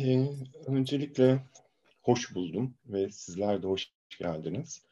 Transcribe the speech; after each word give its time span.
Ee, 0.00 0.28
öncelikle 0.66 1.40
hoş 2.02 2.34
buldum 2.34 2.74
ve 2.86 3.10
sizler 3.10 3.62
de 3.62 3.66
hoş 3.66 3.92
geldiniz. 4.18 4.82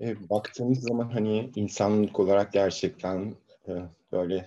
Ee, 0.00 0.30
baktığımız 0.30 0.80
zaman 0.80 1.10
hani 1.10 1.50
insanlık 1.54 2.20
olarak 2.20 2.52
gerçekten 2.52 3.34
e, 3.68 3.72
böyle 4.12 4.46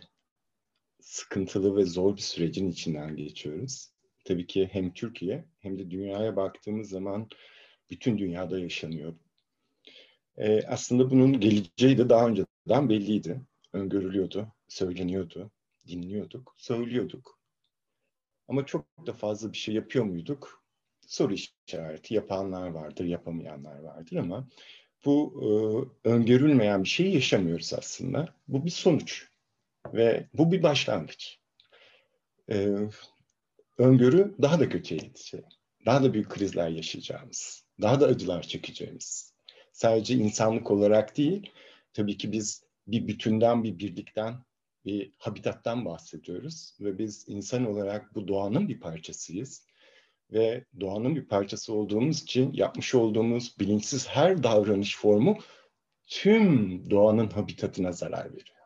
sıkıntılı 1.02 1.76
ve 1.78 1.86
zor 1.86 2.16
bir 2.16 2.22
sürecin 2.22 2.72
içinden 2.72 3.16
geçiyoruz. 3.16 3.92
Tabii 4.26 4.48
ki 4.48 4.70
hem 4.72 4.94
Türkiye 4.94 5.46
hem 5.60 5.80
de 5.80 5.92
dünyaya 5.92 6.36
baktığımız 6.36 6.90
zaman 6.90 7.28
bütün 7.90 8.18
dünyada 8.18 8.60
yaşanıyor. 8.60 9.14
Ee, 10.38 10.62
aslında 10.68 11.12
bunun 11.12 11.40
geleceği 11.40 11.98
de 11.98 12.10
daha 12.10 12.28
önceden 12.28 12.90
belliydi. 12.90 13.42
Öngörülüyordu, 13.74 14.48
söyleniyordu, 14.68 15.52
dinliyorduk, 15.88 16.56
söylüyorduk. 16.58 17.41
Ama 18.52 18.66
çok 18.66 19.08
da 19.08 19.14
fazla 19.14 19.54
bir 19.54 19.58
şey 19.58 19.76
yapıyor 19.76 20.06
muyduk? 20.06 20.64
Soru 21.08 21.34
işareti 21.34 22.14
yapanlar 22.14 22.68
vardır, 22.68 23.06
yapamayanlar 23.06 23.80
vardır 23.80 24.16
ama 24.16 24.48
bu 25.06 25.34
e, 26.04 26.10
öngörülmeyen 26.10 26.84
bir 26.84 26.90
şeyi 26.90 27.14
yaşamıyoruz 27.14 27.74
aslında. 27.74 28.36
Bu 28.48 28.66
bir 28.66 28.72
sonuç 28.72 29.28
ve 29.94 30.28
bu 30.34 30.52
bir 30.52 30.64
başlangıç. 30.64 31.40
E, 32.50 32.76
öngörü 33.78 34.36
daha 34.42 34.60
da 34.60 34.70
kötüye 34.70 35.00
gidecek. 35.00 35.46
Daha 35.86 36.04
da 36.04 36.14
büyük 36.14 36.30
krizler 36.30 36.70
yaşayacağımız, 36.70 37.66
daha 37.82 38.02
da 38.02 38.06
acılar 38.06 38.42
çekeceğimiz. 38.42 39.34
Sadece 39.72 40.16
insanlık 40.16 40.72
olarak 40.72 41.18
değil, 41.18 41.52
tabii 41.94 42.18
ki 42.18 42.32
biz 42.32 42.64
bir 42.88 43.08
bütünden, 43.08 43.64
bir 43.64 43.80
birlikten, 43.80 44.36
bir 44.86 45.12
habitattan 45.18 45.86
bahsediyoruz 45.86 46.78
ve 46.80 46.98
biz 46.98 47.26
insan 47.28 47.66
olarak 47.66 48.16
bu 48.16 48.28
doğanın 48.28 48.68
bir 48.68 48.80
parçasıyız 48.80 49.66
ve 50.32 50.66
doğanın 50.80 51.16
bir 51.16 51.26
parçası 51.26 51.74
olduğumuz 51.74 52.24
için 52.24 52.54
yapmış 52.54 52.96
olduğumuz 52.96 53.60
bilinçsiz 53.60 54.08
her 54.08 54.44
davranış 54.44 54.98
formu 54.98 55.38
tüm 56.08 56.90
doğanın 56.90 57.30
habitatına 57.30 57.92
zarar 57.92 58.26
veriyor. 58.26 58.58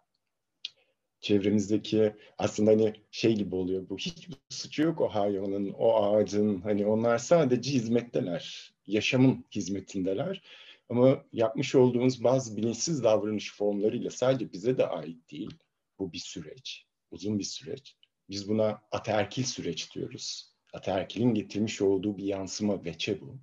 Çevremizdeki 1.19 2.13
aslında 2.37 2.71
hani 2.71 2.93
şey 3.11 3.35
gibi 3.35 3.55
oluyor 3.55 3.89
bu 3.89 3.97
hiçbir 3.97 4.35
suçu 4.49 4.83
yok 4.83 5.01
o 5.01 5.07
hayvanın, 5.07 5.73
o 5.77 5.95
ağacın 5.95 6.61
hani 6.61 6.85
onlar 6.85 7.17
sadece 7.17 7.71
hizmetteler, 7.71 8.73
yaşamın 8.87 9.45
hizmetindeler. 9.51 10.41
Ama 10.89 11.25
yapmış 11.33 11.75
olduğumuz 11.75 12.23
bazı 12.23 12.57
bilinçsiz 12.57 13.03
davranış 13.03 13.53
formlarıyla 13.53 14.09
sadece 14.09 14.53
bize 14.53 14.77
de 14.77 14.87
ait 14.87 15.31
değil 15.31 15.57
bu 15.99 16.13
bir 16.13 16.19
süreç, 16.19 16.85
uzun 17.11 17.39
bir 17.39 17.43
süreç. 17.43 17.95
Biz 18.29 18.49
buna 18.49 18.81
ataerkil 18.91 19.43
süreç 19.43 19.95
diyoruz. 19.95 20.55
Ataerkilin 20.73 21.33
getirmiş 21.33 21.81
olduğu 21.81 22.17
bir 22.17 22.23
yansıma 22.23 22.85
veçe 22.85 23.21
bu. 23.21 23.39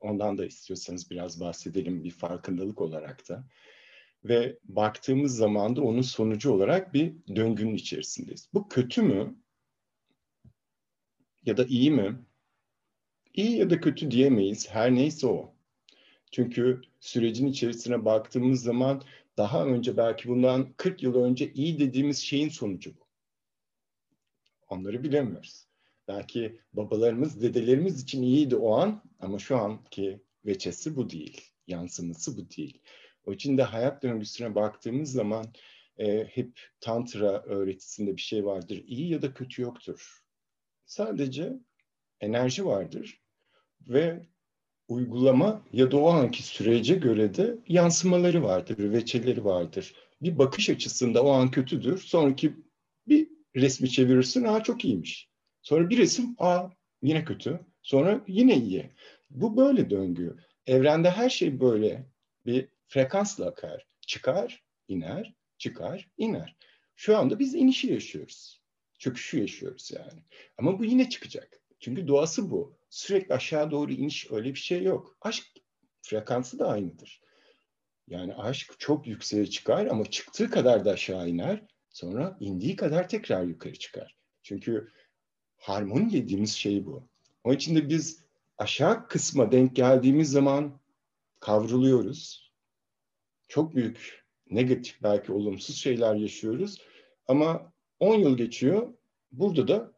Ondan 0.00 0.38
da 0.38 0.46
istiyorsanız 0.46 1.10
biraz 1.10 1.40
bahsedelim 1.40 2.04
bir 2.04 2.10
farkındalık 2.10 2.80
olarak 2.80 3.28
da. 3.28 3.48
Ve 4.24 4.58
baktığımız 4.64 5.36
zaman 5.36 5.76
da 5.76 5.82
onun 5.82 6.02
sonucu 6.02 6.52
olarak 6.52 6.94
bir 6.94 7.14
döngünün 7.36 7.74
içerisindeyiz. 7.74 8.48
Bu 8.54 8.68
kötü 8.68 9.02
mü? 9.02 9.36
Ya 11.44 11.56
da 11.56 11.64
iyi 11.64 11.90
mi? 11.90 12.24
İyi 13.34 13.56
ya 13.56 13.70
da 13.70 13.80
kötü 13.80 14.10
diyemeyiz. 14.10 14.68
Her 14.70 14.94
neyse 14.94 15.26
o. 15.26 15.54
Çünkü 16.32 16.82
sürecin 17.00 17.46
içerisine 17.46 18.04
baktığımız 18.04 18.62
zaman 18.62 19.02
daha 19.36 19.64
önce 19.66 19.96
belki 19.96 20.28
bundan 20.28 20.72
40 20.76 21.02
yıl 21.02 21.14
önce 21.14 21.52
iyi 21.52 21.78
dediğimiz 21.78 22.18
şeyin 22.18 22.48
sonucu 22.48 22.96
bu. 22.96 23.06
Onları 24.68 25.04
bilemiyoruz. 25.04 25.66
Belki 26.08 26.60
babalarımız, 26.72 27.42
dedelerimiz 27.42 28.02
için 28.02 28.22
iyiydi 28.22 28.56
o 28.56 28.76
an 28.76 29.02
ama 29.20 29.38
şu 29.38 29.56
anki 29.56 30.20
veçesi 30.44 30.96
bu 30.96 31.10
değil, 31.10 31.40
yansıması 31.66 32.36
bu 32.36 32.50
değil. 32.50 32.82
O 33.26 33.32
için 33.32 33.58
de 33.58 33.62
hayat 33.62 34.02
döngüsüne 34.02 34.54
baktığımız 34.54 35.12
zaman 35.12 35.46
e, 35.98 36.24
hep 36.24 36.60
tantra 36.80 37.42
öğretisinde 37.42 38.16
bir 38.16 38.20
şey 38.20 38.44
vardır. 38.44 38.82
İyi 38.86 39.08
ya 39.08 39.22
da 39.22 39.34
kötü 39.34 39.62
yoktur. 39.62 40.24
Sadece 40.86 41.52
enerji 42.20 42.66
vardır 42.66 43.22
ve 43.80 44.26
uygulama 44.88 45.62
ya 45.72 45.90
da 45.90 45.96
o 45.96 46.08
anki 46.08 46.42
sürece 46.42 46.94
göre 46.94 47.34
de 47.34 47.58
yansımaları 47.68 48.42
vardır, 48.42 48.92
veçeleri 48.92 49.44
vardır. 49.44 49.94
Bir 50.22 50.38
bakış 50.38 50.70
açısında 50.70 51.22
o 51.22 51.30
an 51.30 51.50
kötüdür. 51.50 51.98
Sonraki 51.98 52.56
bir 53.08 53.28
resmi 53.56 53.90
çevirirsin, 53.90 54.44
aa 54.44 54.62
çok 54.62 54.84
iyiymiş. 54.84 55.28
Sonra 55.62 55.90
bir 55.90 55.98
resim, 55.98 56.34
aa 56.38 56.68
yine 57.02 57.24
kötü. 57.24 57.60
Sonra 57.82 58.24
yine 58.28 58.56
iyi. 58.56 58.90
Bu 59.30 59.56
böyle 59.56 59.90
döngü. 59.90 60.36
Evrende 60.66 61.10
her 61.10 61.30
şey 61.30 61.60
böyle 61.60 62.06
bir 62.46 62.68
frekansla 62.88 63.46
akar. 63.46 63.86
Çıkar, 64.06 64.64
iner, 64.88 65.34
çıkar, 65.58 66.08
iner. 66.18 66.56
Şu 66.96 67.18
anda 67.18 67.38
biz 67.38 67.54
inişi 67.54 67.92
yaşıyoruz. 67.92 68.62
Çöküşü 68.98 69.40
yaşıyoruz 69.40 69.90
yani. 69.94 70.22
Ama 70.58 70.78
bu 70.78 70.84
yine 70.84 71.10
çıkacak. 71.10 71.60
Çünkü 71.80 72.08
doğası 72.08 72.50
bu 72.50 72.78
sürekli 72.96 73.34
aşağı 73.34 73.70
doğru 73.70 73.92
iniş 73.92 74.30
öyle 74.30 74.48
bir 74.54 74.58
şey 74.58 74.82
yok. 74.82 75.16
Aşk 75.20 75.46
frekansı 76.02 76.58
da 76.58 76.68
aynıdır. 76.68 77.20
Yani 78.08 78.34
aşk 78.34 78.74
çok 78.78 79.06
yükseğe 79.06 79.46
çıkar 79.46 79.86
ama 79.86 80.04
çıktığı 80.04 80.50
kadar 80.50 80.84
da 80.84 80.90
aşağı 80.90 81.28
iner. 81.28 81.66
Sonra 81.90 82.36
indiği 82.40 82.76
kadar 82.76 83.08
tekrar 83.08 83.44
yukarı 83.44 83.74
çıkar. 83.74 84.16
Çünkü 84.42 84.92
harmoni 85.56 86.12
dediğimiz 86.12 86.52
şey 86.52 86.86
bu. 86.86 87.08
Onun 87.44 87.54
için 87.56 87.76
de 87.76 87.88
biz 87.88 88.24
aşağı 88.58 89.08
kısma 89.08 89.52
denk 89.52 89.76
geldiğimiz 89.76 90.30
zaman 90.30 90.80
kavruluyoruz. 91.40 92.52
Çok 93.48 93.74
büyük 93.74 94.26
negatif 94.50 95.02
belki 95.02 95.32
olumsuz 95.32 95.76
şeyler 95.76 96.14
yaşıyoruz. 96.14 96.78
Ama 97.28 97.72
10 98.00 98.14
yıl 98.14 98.36
geçiyor. 98.36 98.94
Burada 99.32 99.68
da 99.68 99.92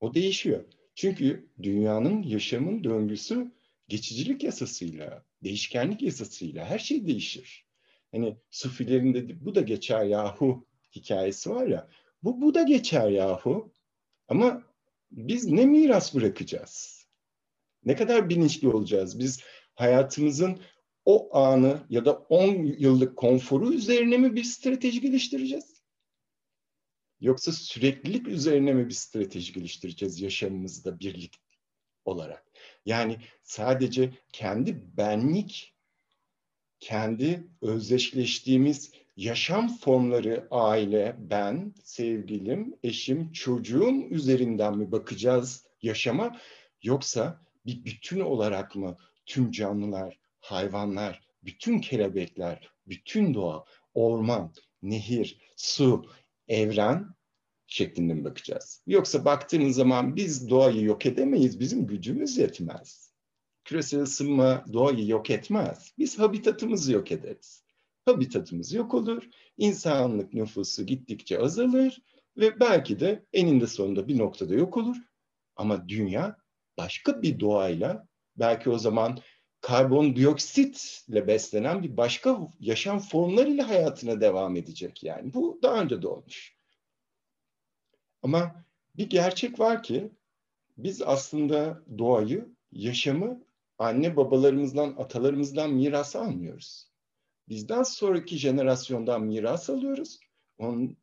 o 0.00 0.14
değişiyor. 0.14 0.64
Çünkü 1.00 1.48
dünyanın, 1.62 2.22
yaşamın 2.22 2.84
döngüsü 2.84 3.52
geçicilik 3.88 4.44
yasasıyla, 4.44 5.24
değişkenlik 5.44 6.02
yasasıyla 6.02 6.64
her 6.64 6.78
şey 6.78 7.06
değişir. 7.06 7.66
Hani 8.12 8.36
Sufilerin 8.50 9.38
bu 9.44 9.54
da 9.54 9.60
geçer 9.60 10.04
yahu 10.04 10.66
hikayesi 10.96 11.50
var 11.50 11.66
ya. 11.66 11.88
Bu, 12.22 12.40
bu 12.40 12.54
da 12.54 12.62
geçer 12.62 13.08
yahu. 13.08 13.72
Ama 14.28 14.62
biz 15.10 15.44
ne 15.46 15.66
miras 15.66 16.14
bırakacağız? 16.14 17.06
Ne 17.84 17.96
kadar 17.96 18.28
bilinçli 18.28 18.68
olacağız? 18.68 19.18
Biz 19.18 19.40
hayatımızın 19.74 20.60
o 21.04 21.36
anı 21.36 21.78
ya 21.90 22.04
da 22.04 22.12
10 22.12 22.64
yıllık 22.78 23.16
konforu 23.16 23.74
üzerine 23.74 24.18
mi 24.18 24.36
bir 24.36 24.44
strateji 24.44 25.00
geliştireceğiz? 25.00 25.79
Yoksa 27.20 27.52
süreklilik 27.52 28.28
üzerine 28.28 28.72
mi 28.72 28.88
bir 28.88 28.94
strateji 28.94 29.52
geliştireceğiz 29.52 30.20
yaşamımızda 30.20 30.98
birlik 31.00 31.40
olarak? 32.04 32.44
Yani 32.86 33.16
sadece 33.42 34.12
kendi 34.32 34.96
benlik, 34.96 35.74
kendi 36.80 37.48
özdeşleştiğimiz 37.62 38.92
yaşam 39.16 39.76
formları 39.76 40.48
aile, 40.50 41.16
ben, 41.18 41.74
sevgilim, 41.84 42.76
eşim, 42.82 43.32
çocuğum 43.32 44.08
üzerinden 44.10 44.78
mi 44.78 44.92
bakacağız 44.92 45.66
yaşama? 45.82 46.38
Yoksa 46.82 47.40
bir 47.66 47.84
bütün 47.84 48.20
olarak 48.20 48.76
mı 48.76 48.96
tüm 49.26 49.50
canlılar, 49.50 50.18
hayvanlar, 50.40 51.20
bütün 51.44 51.78
kelebekler, 51.80 52.70
bütün 52.86 53.34
doğa, 53.34 53.64
orman, 53.94 54.54
nehir, 54.82 55.38
su, 55.56 56.06
evren 56.50 57.06
şeklinde 57.66 58.14
mi 58.14 58.24
bakacağız? 58.24 58.82
Yoksa 58.86 59.24
baktığınız 59.24 59.76
zaman 59.76 60.16
biz 60.16 60.50
doğayı 60.50 60.84
yok 60.84 61.06
edemeyiz, 61.06 61.60
bizim 61.60 61.86
gücümüz 61.86 62.38
yetmez. 62.38 63.12
Küresel 63.64 64.02
ısınma 64.02 64.64
doğayı 64.72 65.08
yok 65.08 65.30
etmez. 65.30 65.92
Biz 65.98 66.18
habitatımızı 66.18 66.92
yok 66.92 67.12
ederiz. 67.12 67.64
Habitatımız 68.04 68.72
yok 68.72 68.94
olur, 68.94 69.22
insanlık 69.56 70.34
nüfusu 70.34 70.86
gittikçe 70.86 71.38
azalır 71.38 72.02
ve 72.36 72.60
belki 72.60 73.00
de 73.00 73.24
eninde 73.32 73.66
sonunda 73.66 74.08
bir 74.08 74.18
noktada 74.18 74.54
yok 74.54 74.76
olur. 74.76 74.96
Ama 75.56 75.88
dünya 75.88 76.36
başka 76.78 77.22
bir 77.22 77.40
doğayla 77.40 78.08
belki 78.36 78.70
o 78.70 78.78
zaman 78.78 79.18
karbondioksitle 79.60 81.26
beslenen 81.26 81.82
bir 81.82 81.96
başka 81.96 82.48
yaşam 82.60 82.98
formlarıyla 82.98 83.68
hayatına 83.68 84.20
devam 84.20 84.56
edecek 84.56 85.04
yani. 85.04 85.34
Bu 85.34 85.58
daha 85.62 85.82
önce 85.82 86.02
de 86.02 86.08
olmuş. 86.08 86.56
Ama 88.22 88.64
bir 88.96 89.10
gerçek 89.10 89.60
var 89.60 89.82
ki 89.82 90.10
biz 90.78 91.02
aslında 91.02 91.82
doğayı, 91.98 92.48
yaşamı 92.72 93.44
anne 93.78 94.16
babalarımızdan, 94.16 94.94
atalarımızdan 94.98 95.72
miras 95.72 96.16
almıyoruz. 96.16 96.90
Bizden 97.48 97.82
sonraki 97.82 98.38
jenerasyondan 98.38 99.22
miras 99.22 99.70
alıyoruz. 99.70 100.20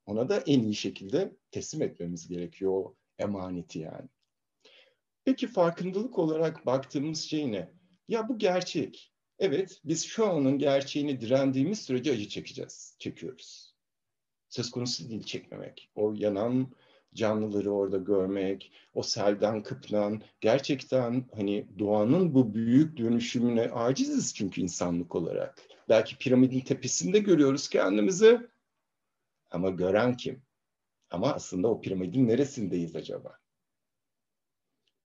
ona 0.06 0.30
da 0.30 0.38
en 0.38 0.64
iyi 0.64 0.76
şekilde 0.76 1.36
teslim 1.52 1.82
etmemiz 1.82 2.28
gerekiyor 2.28 2.72
o 2.72 2.96
emaneti 3.20 3.80
yani. 3.80 4.10
Peki 5.26 5.48
farkındalık 5.48 6.20
olarak 6.20 6.66
baktığımız 6.66 7.22
şey 7.22 7.52
ne? 7.52 7.77
Ya 8.08 8.30
bu 8.30 8.38
gerçek. 8.38 9.12
Evet, 9.40 9.82
biz 9.86 10.06
şu 10.06 10.28
anın 10.28 10.58
gerçeğini 10.58 11.22
direndiğimiz 11.22 11.82
sürece 11.82 12.12
acı 12.12 12.30
çekeceğiz, 12.30 12.96
çekiyoruz. 13.00 13.74
Söz 14.50 14.72
konusu 14.72 15.10
değil 15.10 15.24
çekmemek. 15.24 15.90
O 15.96 16.14
yanan 16.18 16.72
canlıları 17.14 17.72
orada 17.72 17.98
görmek, 17.98 18.72
o 18.94 19.04
selden 19.04 19.64
kıpınan, 19.64 20.22
gerçekten 20.42 21.26
hani 21.36 21.68
doğanın 21.80 22.34
bu 22.34 22.54
büyük 22.54 22.98
dönüşümüne 22.98 23.70
aciziz 23.72 24.36
çünkü 24.36 24.62
insanlık 24.62 25.16
olarak. 25.16 25.62
Belki 25.90 26.18
piramidin 26.18 26.62
tepesinde 26.62 27.20
görüyoruz 27.20 27.70
kendimizi 27.70 28.48
ama 29.52 29.70
gören 29.70 30.18
kim? 30.18 30.42
Ama 31.10 31.34
aslında 31.34 31.68
o 31.68 31.82
piramidin 31.82 32.28
neresindeyiz 32.28 32.96
acaba? 32.96 33.40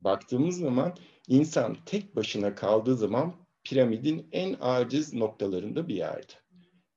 Baktığımız 0.05 0.59
zaman 0.59 0.97
insan 1.29 1.77
tek 1.87 2.17
başına 2.17 2.55
kaldığı 2.55 2.97
zaman 2.97 3.35
piramidin 3.65 4.29
en 4.33 4.57
aciz 4.61 5.15
noktalarında 5.15 5.89
bir 5.89 5.95
yerde. 5.95 6.33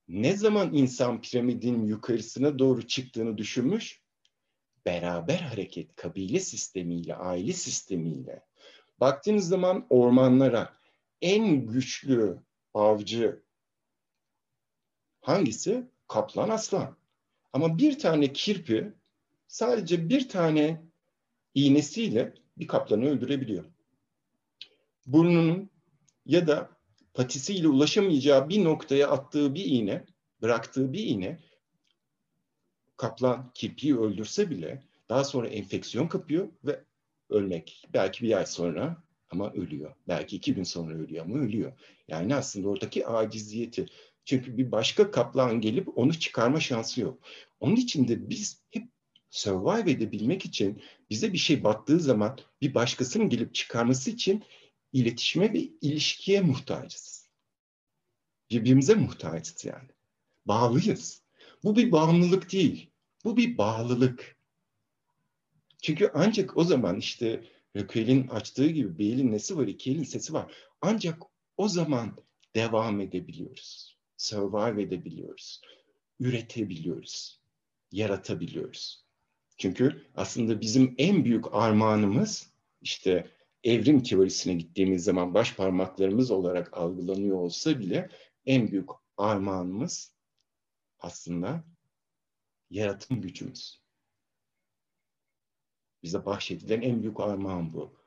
Ne 0.08 0.38
zaman 0.38 0.74
insan 0.74 1.22
piramidin 1.22 1.86
yukarısına 1.86 2.60
doğru 2.60 2.88
çıktığını 2.88 3.38
düşünmüş? 3.38 4.02
Beraber 4.86 5.40
hareket, 5.40 5.96
kabile 5.96 6.40
sistemiyle, 6.40 7.16
aile 7.16 7.54
sistemiyle. 7.54 8.46
Baktığınız 9.00 9.48
zaman 9.48 9.86
ormanlara 9.90 10.74
en 11.22 11.66
güçlü 11.66 12.40
avcı 12.74 13.44
hangisi? 15.22 15.90
Kaplan 16.08 16.50
aslan. 16.50 16.98
Ama 17.54 17.78
bir 17.78 18.00
tane 18.00 18.34
kirpi 18.34 18.94
sadece 19.48 20.10
bir 20.10 20.30
tane 20.30 20.82
iğnesiyle 21.54 22.34
bir 22.58 22.68
kaplanı 22.68 23.10
öldürebiliyor. 23.10 23.66
Burnunun 25.06 25.70
ya 26.26 26.48
da 26.48 26.70
patisiyle 27.14 27.68
ulaşamayacağı 27.68 28.50
bir 28.50 28.64
noktaya 28.64 29.10
attığı 29.10 29.56
bir 29.56 29.66
iğne, 29.66 30.06
bıraktığı 30.42 30.94
bir 30.94 31.04
iğne 31.04 31.40
kaplan 32.98 33.52
kirpiyi 33.54 33.98
öldürse 33.98 34.50
bile 34.50 34.84
daha 35.10 35.24
sonra 35.24 35.48
enfeksiyon 35.48 36.08
kapıyor 36.08 36.50
ve 36.64 36.84
ölmek. 37.30 37.86
Belki 37.94 38.24
bir 38.24 38.38
ay 38.38 38.46
sonra 38.46 39.04
ama 39.30 39.54
ölüyor. 39.54 39.96
Belki 40.08 40.36
iki 40.36 40.54
gün 40.54 40.64
sonra 40.64 40.94
ölüyor 40.94 41.26
ama 41.26 41.40
ölüyor. 41.40 41.74
Yani 42.08 42.36
aslında 42.36 42.70
oradaki 42.70 43.08
aciziyeti. 43.08 43.86
Çünkü 44.26 44.58
bir 44.58 44.72
başka 44.72 45.12
kaplan 45.12 45.62
gelip 45.62 45.98
onu 45.98 46.20
çıkarma 46.20 46.60
şansı 46.60 47.02
yok. 47.02 47.20
Onun 47.60 47.76
için 47.76 48.08
de 48.08 48.30
biz 48.30 48.62
hep 48.72 48.95
survive 49.36 49.92
edebilmek 49.92 50.46
için 50.46 50.82
bize 51.10 51.34
bir 51.34 51.38
şey 51.38 51.64
battığı 51.64 52.00
zaman 52.00 52.38
bir 52.62 52.74
başkasının 52.74 53.30
gelip 53.30 53.56
çıkarması 53.56 54.12
için 54.12 54.44
iletişime 54.94 55.54
ve 55.54 55.60
ilişkiye 55.60 56.42
muhtacız. 56.42 57.30
Birbirimize 58.52 58.96
muhtacız 58.96 59.66
yani. 59.66 59.90
Bağlıyız. 60.46 61.22
Bu 61.64 61.76
bir 61.76 61.92
bağımlılık 61.92 62.52
değil. 62.52 62.90
Bu 63.24 63.38
bir 63.38 63.58
bağlılık. 63.58 64.38
Çünkü 65.82 66.12
ancak 66.14 66.58
o 66.58 66.64
zaman 66.64 66.98
işte 66.98 67.44
Raquel'in 67.76 68.28
açtığı 68.28 68.68
gibi 68.68 68.98
bir 68.98 69.14
elin 69.14 69.32
nesi 69.32 69.58
var, 69.58 69.68
iki 69.68 69.92
elin 69.92 70.04
sesi 70.04 70.34
var. 70.34 70.54
Ancak 70.82 71.24
o 71.58 71.68
zaman 71.68 72.18
devam 72.56 73.02
edebiliyoruz. 73.02 73.98
Survive 74.18 74.82
edebiliyoruz. 74.82 75.62
Üretebiliyoruz. 76.20 77.42
Yaratabiliyoruz. 77.92 79.05
Çünkü 79.58 80.06
aslında 80.16 80.62
bizim 80.62 80.96
en 80.98 81.26
büyük 81.26 81.54
armağanımız 81.54 82.52
işte 82.82 83.32
evrim 83.64 84.04
teorisine 84.04 84.54
gittiğimiz 84.54 85.04
zaman 85.04 85.34
baş 85.34 85.56
parmaklarımız 85.56 86.32
olarak 86.32 86.78
algılanıyor 86.78 87.38
olsa 87.38 87.80
bile 87.80 88.10
en 88.46 88.72
büyük 88.72 88.90
armağanımız 89.18 90.14
aslında 91.00 91.64
yaratım 92.70 93.22
gücümüz. 93.22 93.82
Bize 96.04 96.26
bahşedilen 96.26 96.82
en 96.82 97.02
büyük 97.02 97.20
armağan 97.20 97.74
bu. 97.74 97.98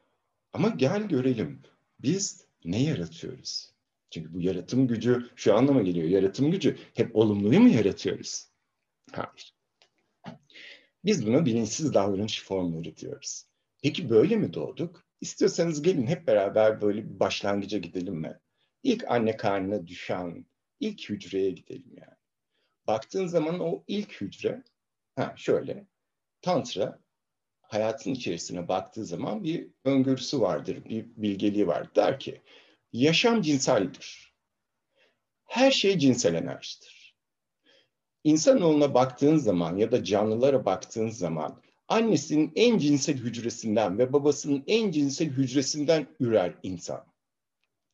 Ama 0.53 0.69
gel 0.69 1.09
görelim 1.09 1.63
biz 2.01 2.47
ne 2.65 2.83
yaratıyoruz? 2.83 3.73
Çünkü 4.11 4.35
bu 4.35 4.41
yaratım 4.41 4.89
gücü 4.89 5.31
şu 5.37 5.55
anlama 5.55 5.83
geliyor. 5.83 6.09
Yaratım 6.09 6.51
gücü 6.51 6.79
hep 6.95 7.17
olumluyu 7.17 7.61
mu 7.61 7.69
yaratıyoruz? 7.69 8.49
Hayır. 9.13 9.58
Biz 11.05 11.27
buna 11.27 11.47
bilinçsiz 11.47 11.95
davranış 11.95 12.43
formları 12.43 12.97
diyoruz. 12.97 13.45
Peki 13.83 14.11
böyle 14.11 14.37
mi 14.37 14.55
doğduk? 14.55 15.05
İstiyorsanız 15.21 15.83
gelin 15.83 16.07
hep 16.07 16.27
beraber 16.27 16.81
böyle 16.81 17.05
bir 17.05 17.21
başlangıca 17.21 17.79
gidelim 17.79 18.15
mi? 18.15 18.41
İlk 18.83 19.05
anne 19.11 19.37
karnına 19.37 19.87
düşen 19.87 20.47
ilk 20.81 21.11
hücreye 21.11 21.51
gidelim 21.51 21.95
yani. 21.97 22.17
Baktığın 22.87 23.27
zaman 23.27 23.61
o 23.61 23.85
ilk 23.87 24.21
hücre, 24.21 24.63
ha 25.17 25.35
şöyle, 25.37 25.87
tantra 26.43 26.99
hayatın 27.61 28.11
içerisine 28.11 28.69
baktığı 28.69 29.05
zaman 29.05 29.45
bir 29.45 29.71
öngörüsü 29.85 30.41
vardır, 30.41 30.85
bir 30.85 31.07
bilgeliği 31.17 31.67
var. 31.67 31.95
Der 31.95 32.21
ki, 32.21 32.43
yaşam 32.93 33.43
cinseldir. 33.43 34.35
Her 35.45 35.71
şey 35.71 35.99
cinsel 35.99 36.35
enerjidir. 36.35 36.98
İnsanoğluna 38.25 38.95
baktığın 38.95 39.37
zaman 39.37 39.77
ya 39.77 39.93
da 39.93 40.05
canlılara 40.05 40.65
baktığın 40.65 41.09
zaman 41.09 41.63
annesinin 41.89 42.53
en 42.55 42.79
cinsel 42.79 43.17
hücresinden 43.17 43.99
ve 43.99 44.13
babasının 44.13 44.65
en 44.67 44.91
cinsel 44.91 45.29
hücresinden 45.29 46.07
ürer 46.21 46.55
insan. 46.63 47.05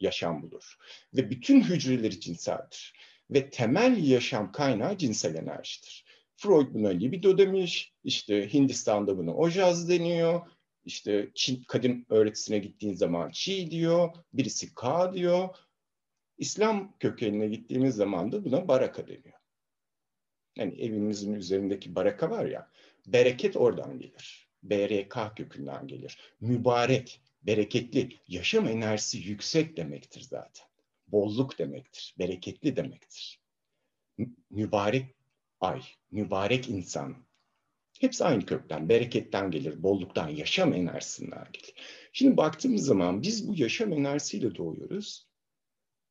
Yaşam 0.01 0.43
bulur. 0.43 0.77
Ve 1.15 1.31
bütün 1.31 1.61
hücreleri 1.61 2.21
cinseldir. 2.21 2.95
Ve 3.31 3.51
temel 3.51 4.05
yaşam 4.05 4.53
kaynağı 4.53 4.99
cinsel 4.99 5.35
enerjidir. 5.35 6.05
Freud 6.37 6.75
buna 6.75 6.89
libido 6.89 7.39
demiş, 7.39 7.93
işte 8.05 8.53
Hindistan'da 8.53 9.19
buna 9.19 9.35
ojaz 9.35 9.89
deniyor, 9.89 10.41
işte 10.85 11.31
Çin 11.35 11.65
kadın 11.69 12.07
öğretisine 12.09 12.59
gittiğin 12.59 12.95
zaman 12.95 13.31
çi 13.31 13.71
diyor, 13.71 14.15
birisi 14.33 14.75
ka 14.75 15.15
diyor. 15.15 15.49
İslam 16.39 16.97
kökenine 16.99 17.49
gittiğimiz 17.49 17.95
zaman 17.95 18.33
da 18.33 18.45
buna 18.45 18.69
baraka 18.69 19.07
deniyor. 19.07 19.44
Yani 20.57 20.75
evinizin 20.75 21.35
üzerindeki 21.35 21.95
baraka 21.95 22.31
var 22.31 22.47
ya, 22.47 22.71
Bereket 23.07 23.57
oradan 23.57 23.99
gelir. 23.99 24.49
BRK 24.63 25.37
kökünden 25.37 25.87
gelir. 25.87 26.19
Mübarek, 26.41 27.21
bereketli, 27.43 28.09
yaşam 28.29 28.69
enerjisi 28.69 29.19
yüksek 29.19 29.77
demektir 29.77 30.21
zaten. 30.21 30.67
Bolluk 31.07 31.59
demektir, 31.59 32.15
bereketli 32.19 32.77
demektir. 32.77 33.41
Mübarek 34.51 35.15
ay, 35.61 35.83
mübarek 36.11 36.69
insan. 36.69 37.17
Hepsi 38.01 38.25
aynı 38.25 38.47
kökten, 38.47 38.89
bereketten 38.89 39.51
gelir, 39.51 39.83
bolluktan, 39.83 40.29
yaşam 40.29 40.73
enerjisinden 40.75 41.47
gelir. 41.53 41.75
Şimdi 42.13 42.37
baktığımız 42.37 42.85
zaman 42.85 43.23
biz 43.23 43.49
bu 43.49 43.55
yaşam 43.57 43.93
enerjisiyle 43.93 44.55
doğuyoruz. 44.55 45.27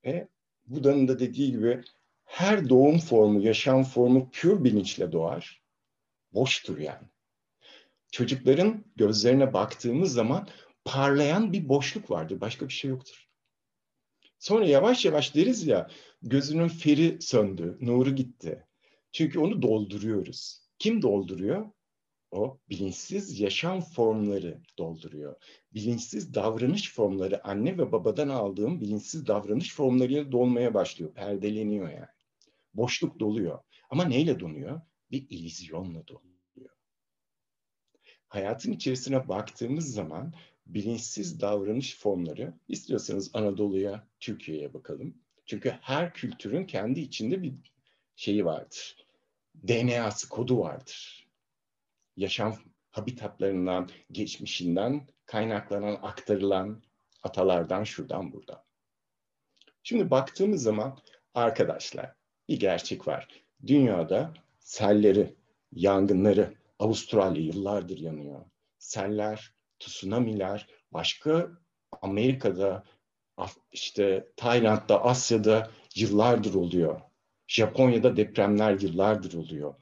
Ve 0.06 0.28
Buda'nın 0.66 1.08
da 1.08 1.20
dediği 1.20 1.52
gibi 1.52 1.84
her 2.26 2.70
doğum 2.70 3.00
formu, 3.00 3.42
yaşam 3.42 3.84
formu 3.84 4.30
pür 4.32 4.64
bilinçle 4.64 5.12
doğar 5.12 5.62
boştur 6.34 6.78
yani. 6.78 7.08
Çocukların 8.12 8.86
gözlerine 8.96 9.54
baktığımız 9.54 10.14
zaman 10.14 10.48
parlayan 10.86 11.54
bir 11.54 11.70
boşluk 11.70 12.12
vardır. 12.12 12.42
Başka 12.42 12.68
bir 12.68 12.74
şey 12.74 12.90
yoktur. 12.90 13.28
Sonra 14.40 14.66
yavaş 14.66 15.06
yavaş 15.06 15.36
deriz 15.36 15.68
ya 15.68 15.90
gözünün 16.22 16.68
feri 16.68 17.22
söndü, 17.22 17.78
nuru 17.82 18.16
gitti. 18.16 18.66
Çünkü 19.12 19.40
onu 19.40 19.62
dolduruyoruz. 19.62 20.68
Kim 20.80 21.02
dolduruyor? 21.02 21.70
O 22.34 22.60
bilinçsiz 22.70 23.40
yaşam 23.40 23.82
formları 23.82 24.62
dolduruyor. 24.78 25.36
Bilinçsiz 25.74 26.34
davranış 26.34 26.94
formları 26.94 27.48
anne 27.48 27.78
ve 27.78 27.92
babadan 27.92 28.30
aldığım 28.30 28.82
bilinçsiz 28.82 29.28
davranış 29.28 29.76
formlarıyla 29.76 30.32
dolmaya 30.32 30.74
başlıyor. 30.74 31.14
Perdeleniyor 31.14 31.90
yani. 31.90 32.08
Boşluk 32.74 33.20
doluyor. 33.20 33.60
Ama 33.90 34.06
neyle 34.06 34.40
donuyor? 34.40 34.82
bir 35.14 35.28
ilizyonla 35.30 36.08
doluyor. 36.08 36.70
Hayatın 38.28 38.72
içerisine 38.72 39.28
baktığımız 39.28 39.94
zaman 39.94 40.34
bilinçsiz 40.66 41.42
davranış 41.42 41.98
formları, 41.98 42.54
istiyorsanız 42.68 43.36
Anadolu'ya, 43.36 44.08
Türkiye'ye 44.20 44.74
bakalım. 44.74 45.18
Çünkü 45.46 45.70
her 45.70 46.14
kültürün 46.14 46.66
kendi 46.66 47.00
içinde 47.00 47.44
bir 47.44 47.54
şeyi 48.16 48.46
vardır. 48.46 49.06
DNA'sı, 49.68 50.30
kodu 50.30 50.60
vardır. 50.60 51.23
Yaşam 52.16 52.58
habitatlarından, 52.92 53.90
geçmişinden 54.12 55.08
kaynaklanan, 55.26 56.00
aktarılan 56.02 56.84
atalardan, 57.24 57.84
şuradan, 57.84 58.34
buradan. 58.34 58.64
Şimdi 59.84 60.12
baktığımız 60.12 60.64
zaman 60.64 61.00
arkadaşlar 61.34 62.16
bir 62.50 62.60
gerçek 62.60 63.08
var. 63.08 63.28
Dünyada 63.68 64.34
selleri, 64.60 65.36
yangınları, 65.72 66.54
Avustralya 66.80 67.44
yıllardır 67.44 67.98
yanıyor. 67.98 68.46
Seller 68.78 69.54
tsunamiler, 69.80 70.68
başka 70.92 71.52
Amerika'da, 72.02 72.84
işte 73.72 74.28
Tayland'da, 74.38 75.04
Asya'da 75.04 75.72
yıllardır 75.96 76.54
oluyor. 76.54 77.02
Japonya'da 77.48 78.18
depremler 78.18 78.80
yıllardır 78.80 79.34
oluyor. 79.34 79.76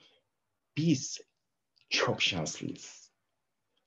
Biz 0.77 1.21
çok 1.91 2.21
şanslıyız. 2.21 3.11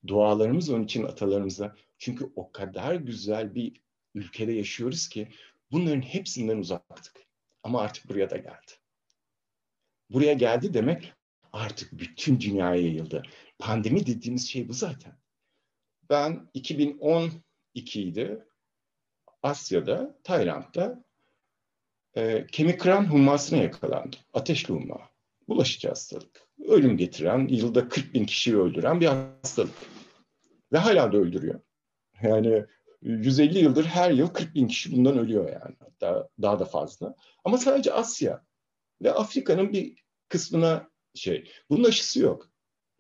Dualarımız 0.06 0.70
onun 0.70 0.84
için 0.84 1.04
atalarımıza. 1.04 1.76
Çünkü 1.98 2.32
o 2.36 2.52
kadar 2.52 2.94
güzel 2.94 3.54
bir 3.54 3.80
ülkede 4.14 4.52
yaşıyoruz 4.52 5.08
ki 5.08 5.28
bunların 5.72 6.02
hepsinden 6.02 6.56
uzaktık. 6.56 7.26
Ama 7.62 7.80
artık 7.80 8.08
buraya 8.08 8.30
da 8.30 8.36
geldi. 8.36 8.72
Buraya 10.10 10.32
geldi 10.32 10.74
demek 10.74 11.12
artık 11.52 11.92
bütün 11.92 12.40
dünyaya 12.40 12.82
yayıldı. 12.82 13.22
Pandemi 13.58 14.06
dediğimiz 14.06 14.48
şey 14.48 14.68
bu 14.68 14.72
zaten. 14.72 15.18
Ben 16.10 16.50
2012'de 16.54 18.46
Asya'da, 19.42 20.18
Tayland'da 20.24 21.04
e, 22.16 22.46
kemik 22.46 22.80
kıran 22.80 23.04
hummasına 23.04 23.62
yakalandım. 23.62 24.20
Ateşli 24.32 24.74
humma. 24.74 25.10
Bulaşıcı 25.48 25.88
hastalık. 25.88 26.43
Ölüm 26.68 26.96
getiren, 26.96 27.48
yılda 27.48 27.88
40 27.88 28.14
bin 28.14 28.24
kişiyi 28.24 28.56
öldüren 28.56 29.00
bir 29.00 29.06
hastalık. 29.06 29.74
Ve 30.72 30.78
hala 30.78 31.12
da 31.12 31.16
öldürüyor. 31.16 31.60
Yani 32.22 32.64
150 33.02 33.58
yıldır 33.58 33.84
her 33.84 34.10
yıl 34.10 34.28
40 34.28 34.54
bin 34.54 34.68
kişi 34.68 34.92
bundan 34.92 35.18
ölüyor 35.18 35.48
yani. 35.48 35.76
Hatta 35.78 36.28
daha 36.42 36.60
da 36.60 36.64
fazla. 36.64 37.14
Ama 37.44 37.58
sadece 37.58 37.92
Asya 37.92 38.44
ve 39.02 39.12
Afrika'nın 39.12 39.72
bir 39.72 40.04
kısmına 40.28 40.90
şey. 41.14 41.50
Bunun 41.70 41.84
aşısı 41.84 42.20
yok. 42.20 42.50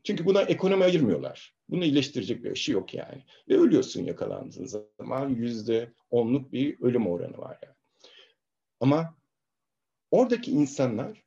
Çünkü 0.04 0.26
buna 0.26 0.42
ekonomi 0.42 0.84
ayırmıyorlar. 0.84 1.54
Bunu 1.68 1.84
iyileştirecek 1.84 2.44
bir 2.44 2.50
aşı 2.50 2.72
yok 2.72 2.94
yani. 2.94 3.24
Ve 3.48 3.58
ölüyorsun 3.58 4.04
yakalandığın 4.04 4.86
zaman 4.98 5.28
yüzde 5.28 5.92
onluk 6.10 6.52
bir 6.52 6.80
ölüm 6.80 7.06
oranı 7.06 7.38
var 7.38 7.58
yani. 7.62 7.74
Ama 8.80 9.14
oradaki 10.10 10.50
insanlar 10.50 11.24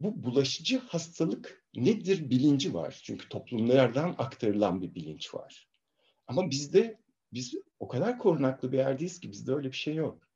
bu 0.00 0.24
bulaşıcı 0.24 0.78
hastalık 0.78 1.61
nedir 1.74 2.30
bilinci 2.30 2.74
var. 2.74 3.00
Çünkü 3.04 3.28
toplumlardan 3.28 4.14
aktarılan 4.18 4.82
bir 4.82 4.94
bilinç 4.94 5.34
var. 5.34 5.68
Ama 6.26 6.50
bizde 6.50 7.00
biz 7.32 7.54
o 7.78 7.88
kadar 7.88 8.18
korunaklı 8.18 8.72
bir 8.72 8.78
yerdeyiz 8.78 9.20
ki 9.20 9.32
bizde 9.32 9.52
öyle 9.52 9.68
bir 9.68 9.76
şey 9.76 9.94
yok. 9.94 10.28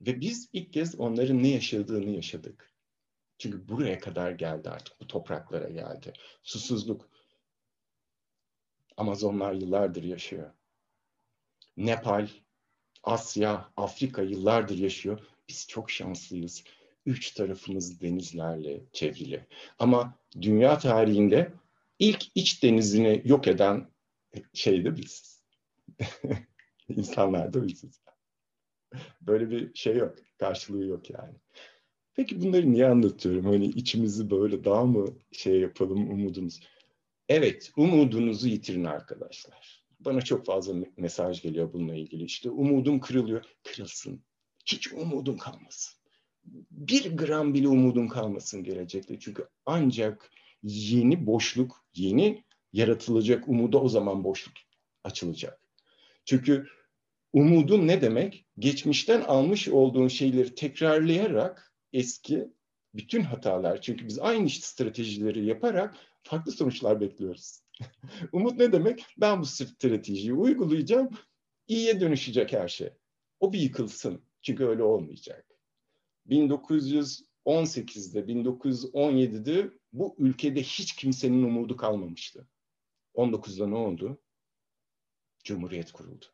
Ve 0.00 0.20
biz 0.20 0.50
ilk 0.52 0.72
kez 0.72 0.94
onların 0.94 1.42
ne 1.42 1.48
yaşadığını 1.48 2.10
yaşadık. 2.10 2.72
Çünkü 3.38 3.68
buraya 3.68 3.98
kadar 3.98 4.30
geldi 4.30 4.70
artık, 4.70 5.00
bu 5.00 5.06
topraklara 5.06 5.68
geldi. 5.68 6.12
Susuzluk. 6.42 7.10
Amazonlar 8.96 9.52
yıllardır 9.52 10.02
yaşıyor. 10.02 10.52
Nepal, 11.76 12.28
Asya, 13.02 13.72
Afrika 13.76 14.22
yıllardır 14.22 14.78
yaşıyor. 14.78 15.20
Biz 15.48 15.66
çok 15.68 15.90
şanslıyız. 15.90 16.64
Üç 17.06 17.30
tarafımız 17.30 18.00
denizlerle 18.00 18.80
çevrili. 18.92 19.46
Ama 19.78 20.18
dünya 20.40 20.78
tarihinde 20.78 21.52
ilk 21.98 22.24
iç 22.34 22.62
denizini 22.62 23.22
yok 23.24 23.48
eden 23.48 23.90
şey 24.54 24.84
de 24.84 24.96
biziz. 24.96 25.42
İnsanlar 26.88 27.52
da 27.52 27.66
biziz. 27.68 28.00
Böyle 29.20 29.50
bir 29.50 29.74
şey 29.74 29.96
yok. 29.96 30.14
Karşılığı 30.38 30.84
yok 30.84 31.10
yani. 31.10 31.34
Peki 32.14 32.42
bunları 32.42 32.72
niye 32.72 32.86
anlatıyorum? 32.86 33.44
Hani 33.44 33.66
içimizi 33.66 34.30
böyle 34.30 34.64
daha 34.64 34.84
mı 34.84 35.06
şey 35.32 35.60
yapalım 35.60 36.10
umudumuz? 36.10 36.60
Evet, 37.28 37.72
umudunuzu 37.76 38.48
yitirin 38.48 38.84
arkadaşlar. 38.84 39.84
Bana 40.00 40.20
çok 40.20 40.46
fazla 40.46 40.74
mesaj 40.96 41.42
geliyor 41.42 41.72
bununla 41.72 41.94
ilgili. 41.94 42.24
İşte 42.24 42.50
umudum 42.50 43.00
kırılıyor. 43.00 43.44
Kırılsın. 43.64 44.22
Hiç 44.66 44.92
umudun 44.92 45.36
kalmasın. 45.36 45.95
Bir 46.70 47.16
gram 47.16 47.54
bile 47.54 47.68
umudun 47.68 48.08
kalmasın 48.08 48.64
gelecekte. 48.64 49.18
Çünkü 49.20 49.48
ancak 49.66 50.30
yeni 50.62 51.26
boşluk, 51.26 51.84
yeni 51.94 52.44
yaratılacak 52.72 53.48
umuda 53.48 53.80
o 53.80 53.88
zaman 53.88 54.24
boşluk 54.24 54.54
açılacak. 55.04 55.60
Çünkü 56.24 56.66
umudun 57.32 57.86
ne 57.86 58.00
demek? 58.00 58.46
Geçmişten 58.58 59.20
almış 59.20 59.68
olduğun 59.68 60.08
şeyleri 60.08 60.54
tekrarlayarak 60.54 61.72
eski 61.92 62.48
bütün 62.94 63.22
hatalar 63.22 63.80
çünkü 63.80 64.06
biz 64.08 64.18
aynı 64.18 64.50
stratejileri 64.50 65.46
yaparak 65.46 65.96
farklı 66.22 66.52
sonuçlar 66.52 67.00
bekliyoruz. 67.00 67.60
Umut 68.32 68.58
ne 68.58 68.72
demek? 68.72 69.06
Ben 69.18 69.40
bu 69.40 69.44
stratejiyi 69.44 70.32
uygulayacağım, 70.32 71.10
iyiye 71.68 72.00
dönüşecek 72.00 72.52
her 72.52 72.68
şey. 72.68 72.90
O 73.40 73.52
bir 73.52 73.58
yıkılsın. 73.58 74.22
Çünkü 74.42 74.64
öyle 74.64 74.82
olmayacak. 74.82 75.55
1918'de, 76.30 78.20
1917'de 78.20 79.70
bu 79.92 80.14
ülkede 80.18 80.62
hiç 80.62 80.96
kimsenin 80.96 81.42
umudu 81.42 81.76
kalmamıştı. 81.76 82.48
19'da 83.14 83.66
ne 83.66 83.76
oldu? 83.76 84.20
Cumhuriyet 85.44 85.92
kuruldu. 85.92 86.24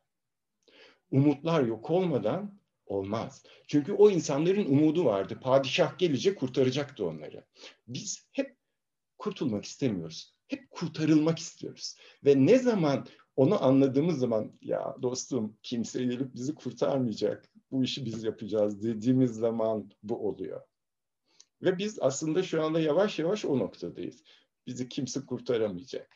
Umutlar 1.11 1.63
yok 1.63 1.89
olmadan 1.89 2.59
olmaz. 2.85 3.43
Çünkü 3.67 3.93
o 3.93 4.09
insanların 4.09 4.65
umudu 4.65 5.05
vardı. 5.05 5.39
Padişah 5.41 5.97
gelecek 5.97 6.39
kurtaracaktı 6.39 7.05
onları. 7.05 7.45
Biz 7.87 8.27
hep 8.31 8.57
kurtulmak 9.17 9.65
istemiyoruz. 9.65 10.33
Hep 10.47 10.71
kurtarılmak 10.71 11.39
istiyoruz. 11.39 11.95
Ve 12.25 12.45
ne 12.45 12.59
zaman 12.59 13.07
onu 13.35 13.63
anladığımız 13.63 14.19
zaman 14.19 14.51
ya 14.61 14.95
dostum 15.01 15.57
kimse 15.63 16.03
gelip 16.03 16.35
bizi 16.35 16.55
kurtarmayacak. 16.55 17.52
Bu 17.73 17.83
işi 17.83 18.05
biz 18.05 18.23
yapacağız 18.23 18.83
dediğimiz 18.83 19.31
zaman 19.31 19.91
bu 20.03 20.27
oluyor. 20.27 20.61
Ve 21.61 21.77
biz 21.77 21.97
aslında 22.01 22.43
şu 22.43 22.63
anda 22.63 22.79
yavaş 22.79 23.19
yavaş 23.19 23.45
o 23.45 23.59
noktadayız. 23.59 24.23
Bizi 24.67 24.89
kimse 24.89 25.25
kurtaramayacak. 25.25 26.15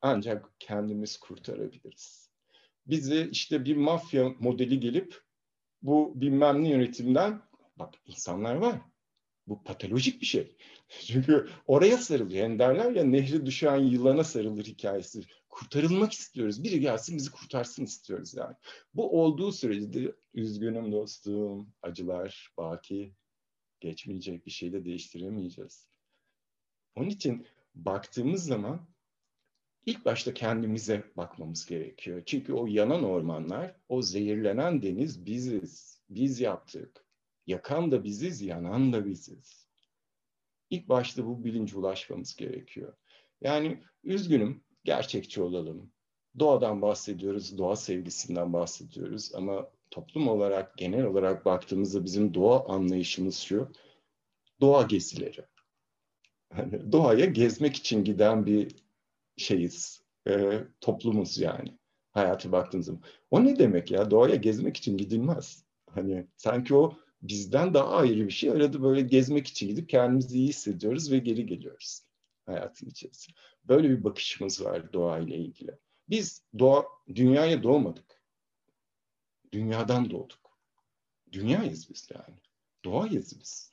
Ancak 0.00 0.50
kendimiz 0.58 1.16
kurtarabiliriz. 1.16 2.30
Bizi 2.86 3.28
işte 3.32 3.64
bir 3.64 3.76
mafya 3.76 4.34
modeli 4.38 4.80
gelip 4.80 5.22
bu 5.82 6.12
bilmem 6.20 6.64
ne 6.64 6.68
yönetimden 6.68 7.42
bak 7.76 7.94
insanlar 8.04 8.54
var. 8.54 8.80
Bu 9.46 9.62
patolojik 9.62 10.20
bir 10.20 10.26
şey. 10.26 10.56
Çünkü 11.06 11.48
oraya 11.66 11.98
sarılıyor. 11.98 12.42
Yani 12.42 12.58
derler 12.58 12.90
ya 12.90 13.04
nehri 13.04 13.46
düşen 13.46 13.76
yılana 13.76 14.24
sarılır 14.24 14.64
hikayesi. 14.64 15.20
Kurtarılmak 15.48 16.12
istiyoruz. 16.12 16.64
Biri 16.64 16.80
gelsin 16.80 17.16
bizi 17.16 17.30
kurtarsın 17.30 17.84
istiyoruz 17.84 18.34
yani. 18.34 18.56
Bu 18.94 19.22
olduğu 19.22 19.52
sürece 19.52 19.92
de 19.92 20.14
üzgünüm 20.34 20.92
dostum. 20.92 21.72
Acılar 21.82 22.52
baki. 22.56 23.14
Geçmeyecek 23.80 24.46
bir 24.46 24.50
şey 24.50 24.72
de 24.72 24.84
değiştiremeyeceğiz. 24.84 25.86
Onun 26.94 27.08
için 27.08 27.46
baktığımız 27.74 28.44
zaman 28.44 28.88
ilk 29.86 30.04
başta 30.04 30.34
kendimize 30.34 31.04
bakmamız 31.16 31.66
gerekiyor. 31.66 32.22
Çünkü 32.26 32.52
o 32.52 32.66
yanan 32.66 33.04
ormanlar, 33.04 33.76
o 33.88 34.02
zehirlenen 34.02 34.82
deniz 34.82 35.26
biziz. 35.26 36.02
Biz 36.10 36.40
yaptık. 36.40 37.04
Yakan 37.46 37.90
da 37.90 38.04
biziz, 38.04 38.42
yanan 38.42 38.92
da 38.92 39.06
biziz. 39.06 39.69
İlk 40.70 40.88
başta 40.88 41.26
bu 41.26 41.44
bilince 41.44 41.78
ulaşmamız 41.78 42.36
gerekiyor. 42.36 42.92
Yani 43.40 43.82
üzgünüm, 44.04 44.64
gerçekçi 44.84 45.42
olalım. 45.42 45.92
Doğadan 46.38 46.82
bahsediyoruz, 46.82 47.58
doğa 47.58 47.76
sevgisinden 47.76 48.52
bahsediyoruz 48.52 49.34
ama 49.34 49.70
toplum 49.90 50.28
olarak, 50.28 50.76
genel 50.76 51.04
olarak 51.04 51.44
baktığımızda 51.44 52.04
bizim 52.04 52.34
doğa 52.34 52.66
anlayışımız 52.68 53.36
şu, 53.38 53.72
doğa 54.60 54.82
gezileri. 54.82 55.44
Hani 56.52 56.92
doğaya 56.92 57.26
gezmek 57.26 57.76
için 57.76 58.04
giden 58.04 58.46
bir 58.46 58.76
şeyiz, 59.36 60.02
e, 60.28 60.60
toplumuz 60.80 61.38
yani 61.38 61.78
hayatı 62.12 62.52
baktığınız 62.52 62.86
zaman. 62.86 63.02
O 63.30 63.44
ne 63.44 63.58
demek 63.58 63.90
ya? 63.90 64.10
Doğaya 64.10 64.34
gezmek 64.34 64.76
için 64.76 64.96
gidilmez. 64.96 65.64
Hani 65.90 66.26
sanki 66.36 66.74
o 66.74 66.92
bizden 67.22 67.74
daha 67.74 67.88
ayrı 67.88 68.26
bir 68.26 68.30
şey. 68.30 68.50
Arada 68.50 68.82
böyle 68.82 69.00
gezmek 69.00 69.46
için 69.46 69.68
gidip 69.68 69.88
kendimizi 69.88 70.38
iyi 70.38 70.48
hissediyoruz 70.48 71.12
ve 71.12 71.18
geri 71.18 71.46
geliyoruz 71.46 72.02
hayatın 72.50 72.86
içerisinde. 72.86 73.36
Böyle 73.64 73.90
bir 73.90 74.04
bakışımız 74.04 74.64
var 74.64 74.92
doğayla 74.92 75.36
ilgili. 75.36 75.78
Biz 76.08 76.42
doğa, 76.58 76.84
dünyaya 77.14 77.62
doğmadık. 77.62 78.22
Dünyadan 79.52 80.10
doğduk. 80.10 80.58
Dünyayız 81.32 81.90
biz 81.90 82.08
yani. 82.14 82.38
Doğayız 82.84 83.40
biz. 83.40 83.72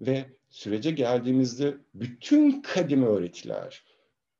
Ve 0.00 0.36
sürece 0.50 0.90
geldiğimizde 0.90 1.78
bütün 1.94 2.62
kadim 2.62 3.02
öğretiler, 3.02 3.84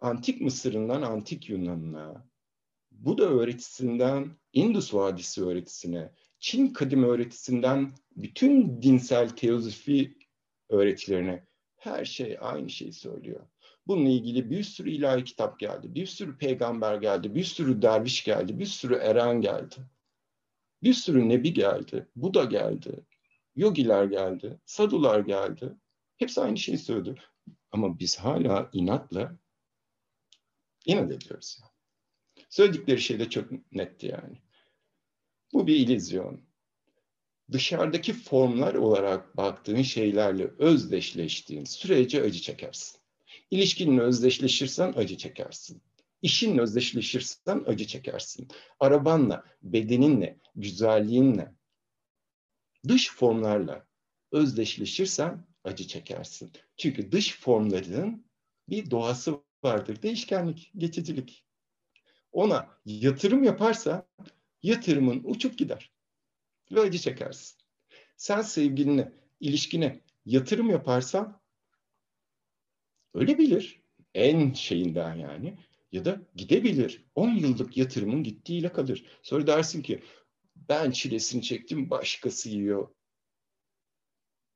Antik 0.00 0.40
Mısır'ından 0.40 1.02
Antik 1.02 1.50
Yunan'ına, 1.50 2.28
Buda 2.90 3.25
öğretisinden 3.25 4.37
Indus 4.52 4.94
Vadisi 4.94 5.44
öğretisine, 5.44 6.12
Çin 6.40 6.73
kadim 6.73 7.04
öğretisinden 7.04 7.95
bütün 8.16 8.83
dinsel 8.83 9.28
teozofi 9.28 10.18
öğretilerine 10.68 11.45
her 11.76 12.04
şey 12.04 12.38
aynı 12.40 12.71
şeyi 12.71 12.92
söylüyor. 12.92 13.47
Bununla 13.87 14.09
ilgili 14.09 14.50
bir 14.50 14.62
sürü 14.62 14.90
ilahi 14.90 15.25
kitap 15.25 15.61
geldi, 15.61 15.95
bir 15.95 16.07
sürü 16.07 16.38
peygamber 16.38 16.95
geldi, 16.95 17.35
bir 17.35 17.45
sürü 17.45 17.83
derviş 17.83 18.25
geldi, 18.25 18.59
bir 18.59 18.66
sürü 18.66 18.95
eren 18.95 19.40
geldi. 19.40 19.76
Bir 20.83 20.95
sürü 20.95 21.28
nebi 21.28 21.52
geldi, 21.52 22.09
Buda 22.16 22.45
geldi, 22.45 23.04
yogiler 23.57 24.04
geldi, 24.04 24.61
sadular 24.64 25.21
geldi. 25.21 25.75
Hepsi 26.16 26.40
aynı 26.40 26.57
şeyi 26.59 26.78
söyledi. 26.78 27.23
Ama 27.73 27.99
biz 27.99 28.18
hala 28.18 28.71
inatla 28.73 29.38
inat 30.87 31.12
ediyoruz. 31.12 31.61
Söyledikleri 32.50 33.00
şey 33.00 33.18
de 33.18 33.30
çok 33.30 33.73
netti 33.73 34.07
yani. 34.07 34.38
Bu 35.52 35.66
bir 35.66 35.76
illüzyon. 35.76 36.40
Dışarıdaki 37.52 38.12
formlar 38.12 38.74
olarak 38.74 39.36
baktığın 39.36 39.82
şeylerle 39.82 40.50
özdeşleştiğin 40.58 41.64
sürece 41.64 42.22
acı 42.22 42.40
çekersin. 42.40 43.00
İlişkinle 43.50 44.00
özdeşleşirsen 44.00 44.92
acı 44.96 45.16
çekersin. 45.16 45.82
İşinle 46.22 46.60
özdeşleşirsen 46.60 47.64
acı 47.66 47.86
çekersin. 47.86 48.48
Arabanla, 48.80 49.44
bedeninle, 49.62 50.40
güzelliğinle, 50.54 51.54
dış 52.88 53.12
formlarla 53.12 53.86
özdeşleşirsen 54.32 55.46
acı 55.64 55.86
çekersin. 55.86 56.52
Çünkü 56.76 57.12
dış 57.12 57.40
formların 57.40 58.26
bir 58.68 58.90
doğası 58.90 59.40
vardır. 59.64 60.02
Değişkenlik, 60.02 60.72
geçicilik. 60.76 61.44
Ona 62.32 62.68
yatırım 62.84 63.42
yaparsa 63.44 64.08
yatırımın 64.62 65.20
uçup 65.24 65.58
gider 65.58 65.92
ve 66.72 66.80
acı 66.80 66.98
çekersin. 66.98 67.58
Sen 68.16 68.42
sevgiline, 68.42 69.12
ilişkine 69.40 70.00
yatırım 70.24 70.70
yaparsan 70.70 71.40
ölebilir. 73.14 73.82
En 74.14 74.52
şeyinden 74.52 75.14
yani. 75.14 75.58
Ya 75.92 76.04
da 76.04 76.20
gidebilir. 76.34 77.04
10 77.14 77.30
yıllık 77.30 77.76
yatırımın 77.76 78.22
gittiğiyle 78.22 78.72
kalır. 78.72 79.06
Sonra 79.22 79.46
dersin 79.46 79.82
ki 79.82 80.02
ben 80.56 80.90
çilesini 80.90 81.42
çektim 81.42 81.90
başkası 81.90 82.48
yiyor 82.48 82.88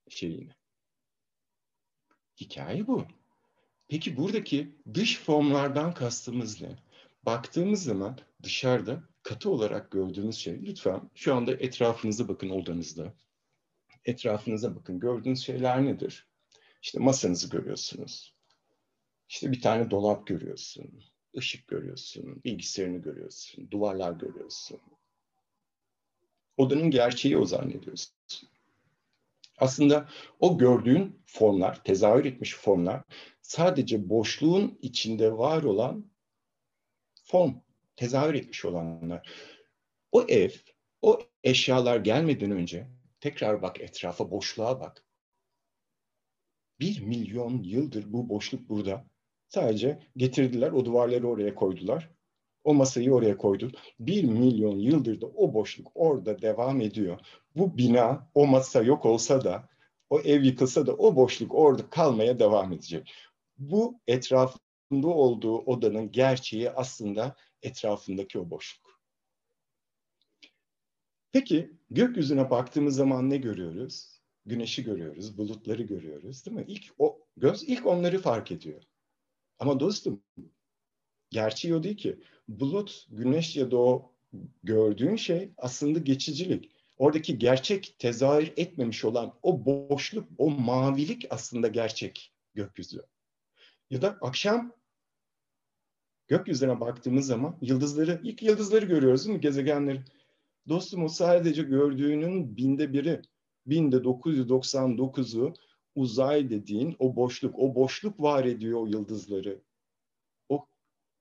şeyini. 0.08 0.50
Hikaye 2.40 2.86
bu. 2.86 3.06
Peki 3.88 4.16
buradaki 4.16 4.76
dış 4.94 5.18
formlardan 5.18 5.94
kastımız 5.94 6.62
ne? 6.62 6.76
Baktığımız 7.22 7.82
zaman 7.82 8.18
dışarıda 8.42 9.02
katı 9.22 9.50
olarak 9.50 9.90
gördüğümüz 9.90 10.36
şey, 10.36 10.62
lütfen 10.62 11.10
şu 11.14 11.34
anda 11.34 11.52
etrafınıza 11.52 12.28
bakın 12.28 12.50
odanızda. 12.50 13.14
Etrafınıza 14.04 14.76
bakın. 14.76 15.00
Gördüğünüz 15.00 15.42
şeyler 15.42 15.84
nedir? 15.84 16.28
İşte 16.82 16.98
masanızı 16.98 17.50
görüyorsunuz. 17.50 18.36
İşte 19.28 19.52
bir 19.52 19.60
tane 19.60 19.90
dolap 19.90 20.26
görüyorsun. 20.26 21.02
ışık 21.36 21.68
görüyorsun. 21.68 22.42
Bilgisayarını 22.44 22.98
görüyorsun. 22.98 23.70
Duvarlar 23.70 24.12
görüyorsun. 24.12 24.80
Odanın 26.56 26.90
gerçeği 26.90 27.38
o 27.38 27.44
zannediyorsun. 27.44 28.14
Aslında 29.58 30.08
o 30.40 30.58
gördüğün 30.58 31.22
formlar, 31.26 31.84
tezahür 31.84 32.24
etmiş 32.24 32.56
formlar 32.56 33.02
sadece 33.42 34.08
boşluğun 34.08 34.78
içinde 34.82 35.38
var 35.38 35.62
olan 35.62 36.10
form, 37.24 37.54
tezahür 38.02 38.34
etmiş 38.34 38.64
olanlar. 38.64 39.30
O 40.12 40.22
ev, 40.22 40.50
o 41.02 41.18
eşyalar 41.44 41.96
gelmeden 41.96 42.50
önce 42.50 42.86
tekrar 43.20 43.62
bak 43.62 43.80
etrafa, 43.80 44.30
boşluğa 44.30 44.80
bak. 44.80 45.04
Bir 46.80 47.00
milyon 47.00 47.62
yıldır 47.62 48.12
bu 48.12 48.28
boşluk 48.28 48.68
burada. 48.68 49.04
Sadece 49.48 50.02
getirdiler, 50.16 50.72
o 50.72 50.84
duvarları 50.84 51.28
oraya 51.28 51.54
koydular. 51.54 52.10
O 52.64 52.74
masayı 52.74 53.12
oraya 53.12 53.36
koydu. 53.36 53.72
Bir 54.00 54.24
milyon 54.24 54.78
yıldır 54.78 55.20
da 55.20 55.26
o 55.26 55.54
boşluk 55.54 55.90
orada 55.94 56.42
devam 56.42 56.80
ediyor. 56.80 57.18
Bu 57.56 57.78
bina, 57.78 58.30
o 58.34 58.46
masa 58.46 58.82
yok 58.82 59.06
olsa 59.06 59.44
da, 59.44 59.68
o 60.10 60.20
ev 60.20 60.42
yıkılsa 60.42 60.86
da 60.86 60.94
o 60.94 61.16
boşluk 61.16 61.54
orada 61.54 61.90
kalmaya 61.90 62.38
devam 62.38 62.72
edecek. 62.72 63.14
Bu 63.58 64.00
etrafında 64.06 65.08
olduğu 65.08 65.58
odanın 65.58 66.10
gerçeği 66.10 66.70
aslında 66.70 67.36
etrafındaki 67.62 68.38
o 68.38 68.50
boşluk. 68.50 69.02
Peki 71.32 71.76
gökyüzüne 71.90 72.50
baktığımız 72.50 72.96
zaman 72.96 73.30
ne 73.30 73.36
görüyoruz? 73.36 74.20
Güneşi 74.46 74.84
görüyoruz, 74.84 75.38
bulutları 75.38 75.82
görüyoruz 75.82 76.46
değil 76.46 76.56
mi? 76.56 76.64
İlk 76.68 76.84
o 76.98 77.20
göz 77.36 77.62
ilk 77.62 77.86
onları 77.86 78.18
fark 78.18 78.52
ediyor. 78.52 78.82
Ama 79.58 79.80
dostum 79.80 80.22
gerçeği 81.30 81.74
o 81.74 81.82
değil 81.82 81.96
ki. 81.96 82.20
Bulut, 82.48 83.06
güneş 83.10 83.56
ya 83.56 83.70
da 83.70 83.76
o 83.76 84.12
gördüğün 84.62 85.16
şey 85.16 85.52
aslında 85.56 85.98
geçicilik. 85.98 86.70
Oradaki 86.96 87.38
gerçek 87.38 87.96
tezahür 87.98 88.52
etmemiş 88.56 89.04
olan 89.04 89.38
o 89.42 89.64
boşluk, 89.64 90.28
o 90.38 90.50
mavilik 90.50 91.26
aslında 91.30 91.68
gerçek 91.68 92.32
gökyüzü. 92.54 93.02
Ya 93.90 94.02
da 94.02 94.18
akşam 94.20 94.72
gökyüzüne 96.32 96.80
baktığımız 96.80 97.26
zaman 97.26 97.58
yıldızları, 97.60 98.20
ilk 98.24 98.42
yıldızları 98.42 98.86
görüyoruz 98.86 99.24
değil 99.24 99.36
mi? 99.36 99.40
Gezegenleri. 99.40 100.04
Dostum 100.68 101.04
o 101.04 101.08
sadece 101.08 101.62
gördüğünün 101.62 102.56
binde 102.56 102.92
biri. 102.92 103.22
Binde 103.66 103.96
999'u 103.96 105.54
uzay 105.94 106.50
dediğin 106.50 106.96
o 106.98 107.16
boşluk. 107.16 107.58
O 107.58 107.74
boşluk 107.74 108.20
var 108.20 108.44
ediyor 108.44 108.80
o 108.80 108.86
yıldızları. 108.86 109.62
O 110.48 110.66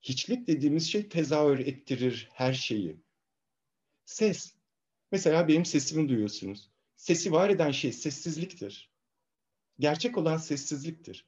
hiçlik 0.01 0.47
dediğimiz 0.47 0.91
şey 0.91 1.09
tezahür 1.09 1.59
ettirir 1.59 2.29
her 2.33 2.53
şeyi. 2.53 2.97
Ses. 4.05 4.55
Mesela 5.11 5.47
benim 5.47 5.65
sesimi 5.65 6.09
duyuyorsunuz. 6.09 6.69
Sesi 6.95 7.31
var 7.31 7.49
eden 7.49 7.71
şey 7.71 7.93
sessizliktir. 7.93 8.89
Gerçek 9.79 10.17
olan 10.17 10.37
sessizliktir. 10.37 11.25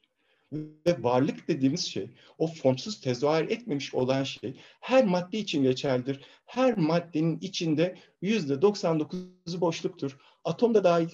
Ve 0.54 1.04
varlık 1.04 1.48
dediğimiz 1.48 1.86
şey, 1.86 2.10
o 2.38 2.48
formsuz 2.48 3.02
tezahür 3.02 3.50
etmemiş 3.50 3.94
olan 3.94 4.24
şey 4.24 4.60
her 4.80 5.06
madde 5.06 5.38
için 5.38 5.64
geçerlidir. 5.64 6.26
Her 6.46 6.78
maddenin 6.78 7.40
içinde 7.40 7.98
yüzde 8.22 8.54
99'u 8.54 9.62
boşluktur. 9.62 10.18
Atom 10.44 10.74
da 10.74 10.84
dahil, 10.84 11.10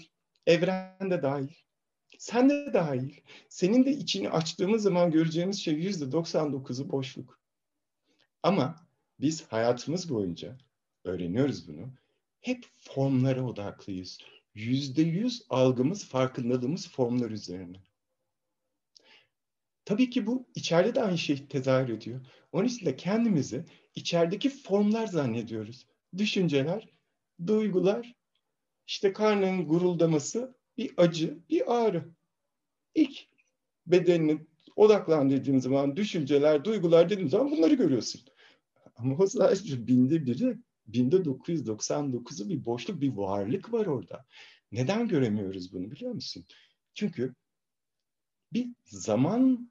evren 0.45 1.11
de 1.11 1.21
dahil. 1.21 1.53
Sen 2.17 2.49
de 2.49 2.73
dahil. 2.73 3.13
Senin 3.49 3.85
de 3.85 3.91
içini 3.91 4.29
açtığımız 4.29 4.83
zaman 4.83 5.11
göreceğimiz 5.11 5.59
şey 5.59 5.73
yüzde 5.73 6.05
99'u 6.05 6.91
boşluk. 6.91 7.39
Ama 8.43 8.87
biz 9.19 9.47
hayatımız 9.47 10.09
boyunca 10.09 10.57
öğreniyoruz 11.03 11.67
bunu. 11.67 11.89
Hep 12.41 12.65
formlara 12.77 13.43
odaklıyız. 13.43 14.19
Yüzde 14.55 15.01
yüz 15.01 15.41
algımız, 15.49 16.05
farkındalığımız 16.05 16.89
formlar 16.89 17.31
üzerine. 17.31 17.77
Tabii 19.89 20.09
ki 20.09 20.27
bu 20.27 20.47
içeride 20.55 20.95
de 20.95 21.01
aynı 21.01 21.17
şey 21.17 21.47
tezahür 21.47 21.89
ediyor. 21.89 22.25
Onun 22.51 22.67
için 22.67 22.85
de 22.85 22.95
kendimizi 22.95 23.65
içerideki 23.95 24.49
formlar 24.49 25.07
zannediyoruz. 25.07 25.87
Düşünceler, 26.17 26.89
duygular, 27.47 28.15
işte 28.87 29.13
karnın 29.13 29.67
guruldaması, 29.67 30.55
bir 30.77 30.91
acı, 30.97 31.39
bir 31.49 31.73
ağrı. 31.75 32.13
İlk 32.95 33.27
bedenini 33.87 34.47
odaklan 34.75 35.29
dediğim 35.29 35.61
zaman 35.61 35.97
düşünceler, 35.97 36.63
duygular 36.63 37.09
dediğim 37.09 37.29
zaman 37.29 37.51
bunları 37.51 37.73
görüyorsun. 37.73 38.21
Ama 38.95 39.17
o 39.17 39.27
sadece 39.27 39.87
binde 39.87 40.25
biri, 40.25 40.57
binde 40.87 41.15
999'u 41.15 42.49
bir 42.49 42.65
boşluk, 42.65 43.01
bir 43.01 43.13
varlık 43.13 43.73
var 43.73 43.85
orada. 43.85 44.25
Neden 44.71 45.07
göremiyoruz 45.07 45.73
bunu 45.73 45.91
biliyor 45.91 46.11
musun? 46.11 46.45
Çünkü 46.93 47.35
bir 48.53 48.67
zaman 48.83 49.69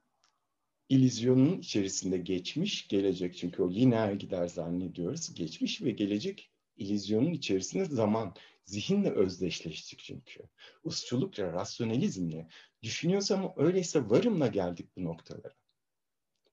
ilizyonun 0.89 1.59
içerisinde 1.59 2.17
geçmiş, 2.17 2.87
gelecek 2.87 3.37
çünkü 3.37 3.63
o 3.63 3.71
lineer 3.71 4.13
gider 4.13 4.47
zannediyoruz. 4.47 5.33
Geçmiş 5.33 5.81
ve 5.81 5.91
gelecek 5.91 6.51
ilizyonun 6.77 7.33
içerisinde 7.33 7.85
zaman, 7.85 8.35
zihinle 8.65 9.09
özdeşleştik 9.09 9.99
çünkü. 9.99 10.43
Usçulukla, 10.83 11.53
rasyonalizmle. 11.53 12.47
Düşünüyorsam 12.83 13.53
öyleyse 13.57 14.09
varımla 14.09 14.47
geldik 14.47 14.95
bu 14.97 15.03
noktalara. 15.03 15.55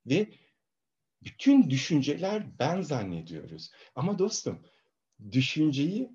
Ve 0.06 0.30
bütün 1.22 1.70
düşünceler 1.70 2.58
ben 2.58 2.82
zannediyoruz. 2.82 3.70
Ama 3.94 4.18
dostum, 4.18 4.62
düşünceyi 5.32 6.10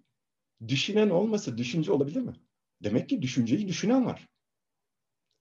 düşünen 0.67 1.09
olmasa 1.09 1.57
düşünce 1.57 1.91
olabilir 1.91 2.21
mi? 2.21 2.35
Demek 2.83 3.09
ki 3.09 3.21
düşünceyi 3.21 3.67
düşünen 3.67 4.05
var. 4.05 4.27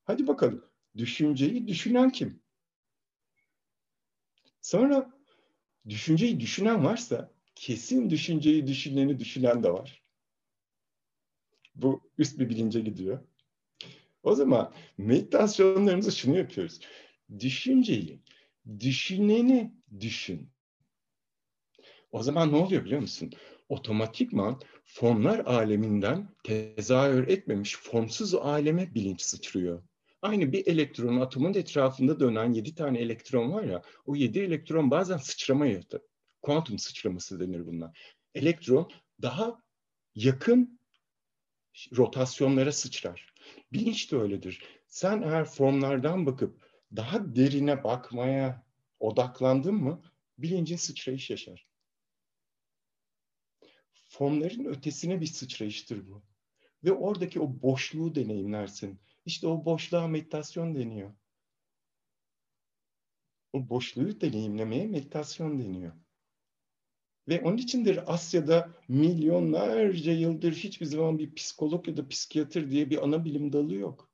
Hadi 0.05 0.27
bakalım. 0.27 0.65
Düşünceyi 0.97 1.69
düşünen 1.69 2.11
kim? 2.11 2.43
Sonra 4.63 5.11
düşünceyi 5.89 6.41
düşünen 6.41 6.85
varsa 6.85 7.31
kesin 7.55 8.11
düşünceyi 8.11 8.67
düşüneni 8.67 9.19
düşünen 9.19 9.63
de 9.63 9.73
var. 9.73 10.03
Bu 11.75 12.11
üst 12.19 12.39
bir 12.39 12.49
bilince 12.49 12.81
gidiyor. 12.81 13.21
O 14.23 14.35
zaman 14.35 14.75
meditasyonlarımızı 14.99 16.13
şunu 16.13 16.39
yapıyoruz. 16.39 16.81
düşünceyi, 17.39 18.21
düşüneni 18.81 19.75
düşün. 20.01 20.51
O 22.13 22.23
zaman 22.23 22.53
ne 22.53 22.57
oluyor 22.57 22.85
biliyor 22.85 23.01
musun? 23.01 23.33
Otomatikman 23.69 24.61
formlar 24.85 25.39
aleminden 25.39 26.29
tezahür 26.45 27.29
etmemiş 27.29 27.77
formsuz 27.77 28.35
aleme 28.35 28.95
bilinç 28.95 29.23
sıçrıyor. 29.23 29.83
Aynı 30.23 30.53
bir 30.53 30.67
elektronun 30.67 31.21
atomun 31.21 31.55
etrafında 31.55 32.21
dönen 32.21 32.53
yedi 32.53 32.75
tane 32.75 32.99
elektron 32.99 33.53
var 33.53 33.63
ya, 33.63 33.83
o 34.07 34.17
yedi 34.17 34.39
elektron 34.39 34.91
bazen 34.91 35.17
sıçrama 35.17 35.67
yaptı. 35.67 36.03
Kuantum 36.43 36.79
sıçraması 36.79 37.41
denir 37.41 37.67
bunlar. 37.67 37.99
Elektron 38.35 38.91
daha 39.23 39.63
yakın 40.15 40.81
rotasyonlara 41.97 42.73
sıçrar. 42.73 43.35
Bilinç 43.73 44.13
de 44.13 44.17
öyledir. 44.17 44.65
Sen 44.87 45.23
eğer 45.23 45.45
formlardan 45.45 46.27
bakıp 46.27 46.63
daha 46.97 47.37
derine 47.37 47.85
bakmaya 47.85 48.67
odaklandın 49.01 49.75
mı 49.75 50.03
bilincin 50.39 50.77
sıçrayış 50.77 51.31
yaşar. 51.31 51.67
Formların 54.09 54.65
ötesine 54.65 55.21
bir 55.21 55.27
sıçrayıştır 55.27 56.09
bu. 56.09 56.23
Ve 56.85 56.93
oradaki 56.93 57.41
o 57.41 57.63
boşluğu 57.63 58.15
deneyimlersin. 58.15 59.01
İşte 59.31 59.47
o 59.47 59.65
boşluğa 59.65 60.09
meditasyon 60.09 60.75
deniyor. 60.75 61.11
O 63.53 63.69
boşluğu 63.69 64.21
deneyimlemeye 64.21 64.87
meditasyon 64.87 65.59
deniyor. 65.59 65.93
Ve 67.29 67.41
onun 67.41 67.57
içindir 67.57 68.15
Asya'da 68.15 68.71
milyonlarca 68.89 70.13
yıldır 70.13 70.53
hiçbir 70.53 70.87
zaman 70.87 71.19
bir 71.19 71.35
psikolog 71.35 71.89
ya 71.89 71.97
da 71.97 72.09
psikiyatr 72.09 72.71
diye 72.71 72.91
bir 72.91 73.05
ana 73.05 73.25
bilim 73.25 73.53
dalı 73.53 73.75
yok. 73.75 74.11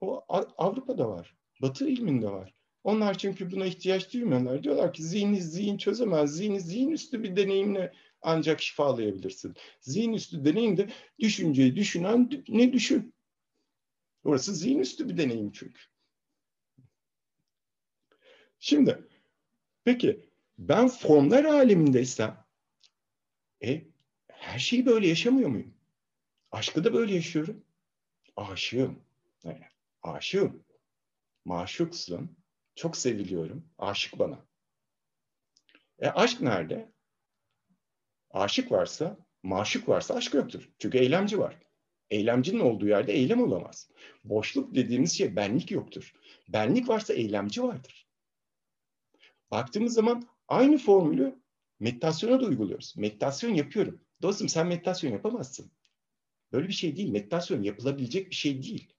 O 0.00 0.24
Avrupa'da 0.58 1.08
var. 1.08 1.36
Batı 1.60 1.88
ilminde 1.88 2.30
var. 2.30 2.54
Onlar 2.84 3.18
çünkü 3.18 3.50
buna 3.52 3.66
ihtiyaç 3.66 4.12
duymuyorlar. 4.12 4.62
Diyorlar 4.62 4.92
ki 4.92 5.02
zihni 5.02 5.42
zihin 5.42 5.76
çözemez. 5.76 6.36
Zihni 6.36 6.60
zihin 6.60 6.90
üstü 6.90 7.22
bir 7.22 7.36
deneyimle 7.36 7.92
ancak 8.22 8.62
şifalayabilirsin. 8.62 9.54
Zihin 9.80 10.12
üstü 10.12 10.44
deneyimde 10.44 10.88
düşünceyi 11.18 11.76
düşünen 11.76 12.30
ne 12.48 12.72
düşün? 12.72 13.14
Orası 14.24 14.54
zihin 14.54 14.78
üstü 14.78 15.08
bir 15.08 15.16
deneyim 15.16 15.52
çünkü. 15.52 15.80
Şimdi 18.58 19.08
peki 19.84 20.30
ben 20.58 20.88
formlar 20.88 21.44
alemindeysem 21.44 22.44
e, 23.64 23.82
her 24.28 24.58
şeyi 24.58 24.86
böyle 24.86 25.08
yaşamıyor 25.08 25.48
muyum? 25.48 25.74
Aşkı 26.50 26.84
da 26.84 26.94
böyle 26.94 27.14
yaşıyorum. 27.14 27.64
Aşığım. 28.36 29.04
Yani, 29.44 29.64
aşığım. 30.02 30.64
Maşuksun. 31.44 32.36
Çok 32.74 32.96
seviliyorum. 32.96 33.70
Aşık 33.78 34.18
bana. 34.18 34.46
E 35.98 36.08
aşk 36.08 36.40
nerede? 36.40 36.92
Aşık 38.30 38.72
varsa, 38.72 39.16
maşuk 39.42 39.88
varsa 39.88 40.14
aşk 40.14 40.34
yoktur. 40.34 40.70
Çünkü 40.78 40.98
eylemci 40.98 41.38
var. 41.38 41.58
Eylemcinin 42.12 42.60
olduğu 42.60 42.86
yerde 42.86 43.12
eylem 43.12 43.42
olamaz. 43.42 43.90
Boşluk 44.24 44.74
dediğimiz 44.74 45.12
şey 45.12 45.36
benlik 45.36 45.70
yoktur. 45.70 46.14
Benlik 46.48 46.88
varsa 46.88 47.14
eylemci 47.14 47.62
vardır. 47.62 48.06
Baktığımız 49.50 49.94
zaman 49.94 50.28
aynı 50.48 50.78
formülü 50.78 51.42
meditasyona 51.80 52.40
da 52.40 52.44
uyguluyoruz. 52.44 52.94
Meditasyon 52.96 53.54
yapıyorum. 53.54 54.00
Dostum 54.22 54.48
sen 54.48 54.66
meditasyon 54.66 55.12
yapamazsın. 55.12 55.70
Böyle 56.52 56.68
bir 56.68 56.72
şey 56.72 56.96
değil. 56.96 57.10
Meditasyon 57.10 57.62
yapılabilecek 57.62 58.30
bir 58.30 58.34
şey 58.34 58.62
değil. 58.62 58.92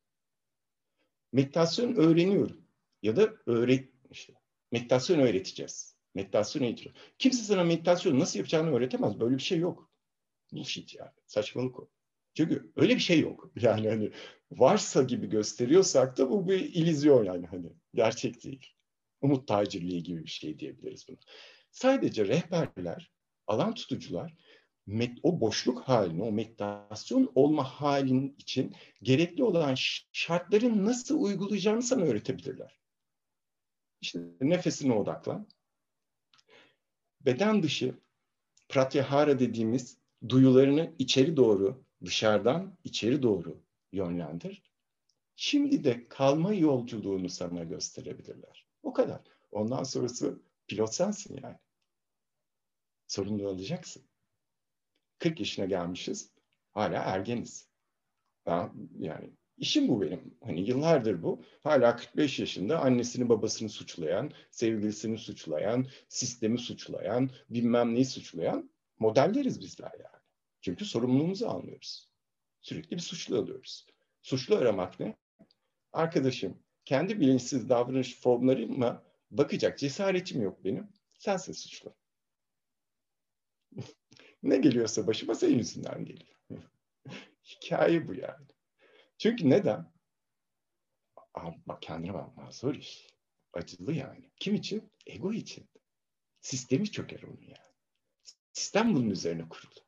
Meditasyon 1.31 1.95
öğreniyorum. 1.95 2.61
Ya 3.01 3.15
da 3.15 3.33
öğret 3.45 3.89
işte 4.11 4.33
meditasyon 4.71 5.19
öğreteceğiz. 5.19 5.95
Meditasyon 6.15 6.63
eğitiyor. 6.63 6.95
Kimse 7.19 7.43
sana 7.43 7.63
meditasyon 7.63 8.19
nasıl 8.19 8.39
yapacağını 8.39 8.75
öğretemez. 8.75 9.19
Böyle 9.19 9.37
bir 9.37 9.41
şey 9.41 9.57
yok. 9.57 9.89
Bullshit 10.51 10.95
yani. 10.95 11.11
Saçmalık 11.25 11.79
o. 11.79 11.92
Çünkü 12.33 12.71
öyle 12.75 12.95
bir 12.95 13.01
şey 13.01 13.19
yok. 13.19 13.51
Yani 13.61 13.89
hani 13.89 14.11
varsa 14.51 15.03
gibi 15.03 15.29
gösteriyorsak 15.29 16.17
da 16.17 16.29
bu 16.29 16.47
bir 16.47 16.59
ilizyon 16.59 17.23
yani 17.23 17.45
hani 17.45 17.73
gerçek 17.93 18.43
değil. 18.43 18.67
Umut 19.21 19.47
tacirliği 19.47 20.03
gibi 20.03 20.23
bir 20.23 20.29
şey 20.29 20.59
diyebiliriz 20.59 21.05
buna. 21.07 21.17
Sadece 21.71 22.27
rehberler, 22.27 23.11
alan 23.47 23.73
tutucular 23.73 24.35
o 25.23 25.39
boşluk 25.41 25.81
halini, 25.81 26.23
o 26.23 26.31
meditasyon 26.31 27.31
olma 27.35 27.63
halin 27.63 28.35
için 28.37 28.75
gerekli 29.01 29.43
olan 29.43 29.75
şartların 30.11 30.85
nasıl 30.85 31.23
uygulayacağını 31.23 31.81
sana 31.81 32.01
öğretebilirler. 32.01 32.79
İşte 34.01 34.19
nefesine 34.41 34.93
odaklan. 34.93 35.47
Beden 37.21 37.63
dışı 37.63 37.95
pratyahara 38.69 39.39
dediğimiz 39.39 39.97
duyularını 40.29 40.95
içeri 40.99 41.37
doğru, 41.37 41.82
dışarıdan 42.05 42.77
içeri 42.83 43.23
doğru 43.23 43.63
yönlendir. 43.91 44.63
Şimdi 45.35 45.83
de 45.83 46.07
kalma 46.09 46.53
yolculuğunu 46.53 47.29
sana 47.29 47.63
gösterebilirler. 47.63 48.67
O 48.83 48.93
kadar. 48.93 49.21
Ondan 49.51 49.83
sonrası 49.83 50.41
pilot 50.67 50.93
sensin 50.93 51.39
yani. 51.43 51.57
Sorumlu 53.07 53.47
olacaksın. 53.47 54.03
40 55.19 55.39
yaşına 55.39 55.65
gelmişiz. 55.65 56.31
Hala 56.71 57.03
ergeniz. 57.03 57.67
Ben, 58.45 58.73
yani 58.99 59.29
işim 59.57 59.87
bu 59.87 60.01
benim. 60.01 60.37
Hani 60.43 60.61
yıllardır 60.69 61.23
bu. 61.23 61.43
Hala 61.63 61.95
45 61.95 62.39
yaşında 62.39 62.79
annesini 62.79 63.29
babasını 63.29 63.69
suçlayan, 63.69 64.31
sevgilisini 64.51 65.17
suçlayan, 65.17 65.87
sistemi 66.07 66.59
suçlayan, 66.59 67.29
bilmem 67.49 67.95
neyi 67.95 68.05
suçlayan 68.05 68.69
modelleriz 68.99 69.61
bizler 69.61 69.91
yani. 69.93 70.22
Çünkü 70.63 70.85
sorumluluğumuzu 70.85 71.47
almıyoruz. 71.47 72.09
Sürekli 72.61 72.95
bir 72.95 73.01
suçlu 73.01 73.37
alıyoruz. 73.37 73.87
Suçlu 74.21 74.55
aramak 74.55 74.99
ne? 74.99 75.15
Arkadaşım, 75.93 76.63
kendi 76.85 77.19
bilinçsiz 77.19 77.69
davranış 77.69 78.21
formlarıma 78.21 79.03
bakacak 79.31 79.79
cesaretim 79.79 80.41
yok 80.41 80.65
benim. 80.65 80.89
Sensin 81.19 81.53
suçlu. 81.53 81.95
ne 84.43 84.57
geliyorsa 84.57 85.07
başıma 85.07 85.35
senin 85.35 85.57
yüzünden 85.57 86.05
geliyor. 86.05 86.37
Hikaye 87.45 88.07
bu 88.07 88.13
yani. 88.13 88.47
Çünkü 89.17 89.49
neden? 89.49 89.93
Abi 91.33 91.57
bak 91.65 91.81
kendine 91.81 92.13
bakma 92.13 92.51
zor 92.51 92.75
iş. 92.75 93.07
Acılı 93.53 93.93
yani. 93.93 94.31
Kim 94.39 94.55
için? 94.55 94.91
Ego 95.05 95.33
için. 95.33 95.69
Sistemi 96.41 96.91
çöker 96.91 97.23
onun 97.23 97.41
yani. 97.41 97.73
Sistem 98.53 98.95
bunun 98.95 99.09
üzerine 99.09 99.49
kurulu. 99.49 99.82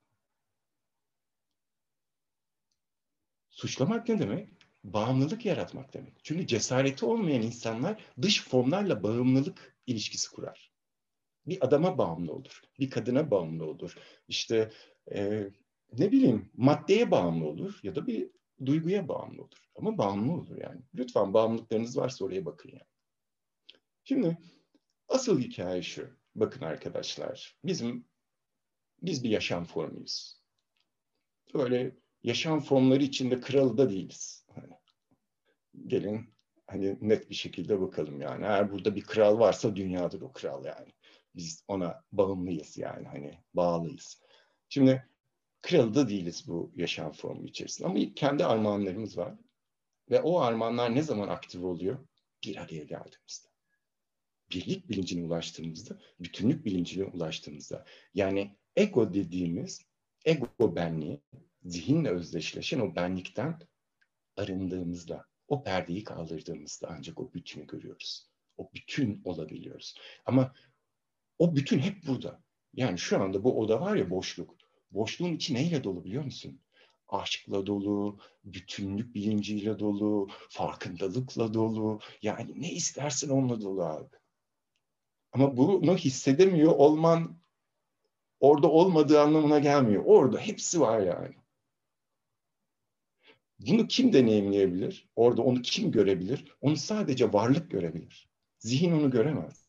Suçlamak 3.56 4.10
ne 4.10 4.20
demek? 4.20 4.50
Bağımlılık 4.84 5.46
yaratmak 5.46 5.94
demek. 5.94 6.14
Çünkü 6.24 6.48
cesareti 6.48 7.06
olmayan 7.06 7.42
insanlar 7.42 8.06
dış 8.22 8.44
formlarla 8.44 9.04
bağımlılık 9.04 9.78
ilişkisi 9.88 10.32
kurar. 10.32 10.72
Bir 11.46 11.66
adama 11.66 11.98
bağımlı 11.98 12.34
olur, 12.34 12.62
bir 12.80 12.90
kadına 12.90 13.32
bağımlı 13.32 13.66
olur. 13.66 13.96
İşte 14.28 14.72
e, 15.12 15.50
ne 15.94 16.12
bileyim 16.12 16.52
maddeye 16.54 17.12
bağımlı 17.12 17.46
olur 17.46 17.80
ya 17.84 17.96
da 17.96 18.08
bir 18.08 18.30
duyguya 18.66 19.08
bağımlı 19.08 19.42
olur. 19.42 19.70
Ama 19.76 19.98
bağımlı 19.98 20.34
olur 20.34 20.58
yani. 20.58 20.82
Lütfen 20.96 21.34
bağımlılıklarınız 21.34 21.98
varsa 21.98 22.26
oraya 22.26 22.46
bakın 22.46 22.70
yani. 22.70 22.90
Şimdi 24.04 24.38
asıl 25.08 25.40
hikaye 25.40 25.82
şu. 25.82 26.10
Bakın 26.36 26.66
arkadaşlar, 26.66 27.58
bizim 27.64 28.06
biz 29.02 29.24
bir 29.24 29.30
yaşam 29.30 29.66
formuyuz. 29.66 30.42
Böyle 31.54 31.96
yaşam 32.26 32.60
formları 32.60 33.04
içinde 33.04 33.40
kralı 33.40 33.78
da 33.78 33.90
değiliz. 33.90 34.46
Hani, 34.56 34.74
gelin 35.88 36.34
hani 36.68 36.98
net 37.02 37.30
bir 37.30 37.36
şekilde 37.36 37.82
bakalım 37.82 38.22
yani. 38.22 38.46
Eğer 38.46 38.72
burada 38.72 38.96
bir 38.96 39.02
kral 39.02 39.40
varsa 39.40 39.76
dünyadır 39.76 40.22
o 40.22 40.34
kral 40.34 40.66
yani. 40.66 40.94
Biz 41.36 41.64
ona 41.68 42.04
bağımlıyız 42.12 42.78
yani 42.78 43.08
hani 43.08 43.40
bağlıyız. 43.54 44.22
Şimdi 44.70 45.10
kralı 45.62 45.96
da 45.96 46.10
değiliz 46.10 46.48
bu 46.48 46.72
yaşam 46.76 47.12
formu 47.12 47.46
içerisinde 47.46 47.88
ama 47.88 48.00
kendi 48.16 48.46
armağanlarımız 48.46 49.18
var. 49.18 49.34
Ve 50.12 50.22
o 50.22 50.40
armağanlar 50.40 50.96
ne 50.96 51.02
zaman 51.02 51.28
aktif 51.28 51.64
oluyor? 51.64 52.08
Bir 52.44 52.58
araya 52.58 52.84
geldiğimizde. 52.84 53.48
Birlik 54.52 54.90
bilincine 54.90 55.26
ulaştığımızda, 55.26 56.00
bütünlük 56.20 56.66
bilincine 56.66 57.04
ulaştığımızda. 57.04 57.86
Yani 58.14 58.56
ego 58.76 59.14
dediğimiz, 59.14 59.82
ego 60.26 60.76
benliği, 60.76 61.22
zihinle 61.66 62.10
özdeşleşen 62.10 62.80
o 62.80 62.96
benlikten 62.96 63.60
arındığımızda, 64.38 65.26
o 65.48 65.64
perdeyi 65.64 66.04
kaldırdığımızda 66.04 66.88
ancak 66.98 67.20
o 67.20 67.34
bütünü 67.34 67.68
görüyoruz. 67.68 68.30
O 68.58 68.70
bütün 68.74 69.22
olabiliyoruz. 69.24 69.96
Ama 70.26 70.54
o 71.40 71.56
bütün 71.56 71.80
hep 71.80 72.08
burada. 72.08 72.44
Yani 72.74 72.98
şu 72.98 73.22
anda 73.22 73.44
bu 73.44 73.60
oda 73.60 73.82
var 73.82 73.96
ya 73.96 74.10
boşluk. 74.10 74.56
Boşluğun 74.92 75.34
içi 75.34 75.54
neyle 75.54 75.84
dolu 75.84 76.04
biliyor 76.06 76.24
musun? 76.24 76.62
aşkla 77.08 77.66
dolu, 77.66 78.20
bütünlük 78.44 79.16
bilinciyle 79.16 79.80
dolu, 79.80 80.28
farkındalıkla 80.50 81.54
dolu. 81.54 82.00
Yani 82.22 82.62
ne 82.62 82.72
istersin 82.72 83.30
onunla 83.30 83.62
dolu 83.62 83.84
abi. 83.84 84.16
Ama 85.32 85.58
bunu 85.58 85.98
hissedemiyor 85.98 86.72
olman 86.72 87.38
orada 88.40 88.68
olmadığı 88.68 89.22
anlamına 89.22 89.60
gelmiyor. 89.60 90.04
Orada 90.06 90.40
hepsi 90.40 90.82
var 90.82 91.00
yani. 91.00 91.36
Bunu 93.60 93.88
kim 93.88 94.14
deneyimleyebilir? 94.14 95.10
Orada 95.16 95.42
onu 95.42 95.62
kim 95.62 95.92
görebilir? 95.92 96.46
Onu 96.62 96.78
sadece 96.78 97.34
varlık 97.34 97.72
görebilir. 97.72 98.30
Zihin 98.60 98.92
onu 98.92 99.12
göremez. 99.12 99.68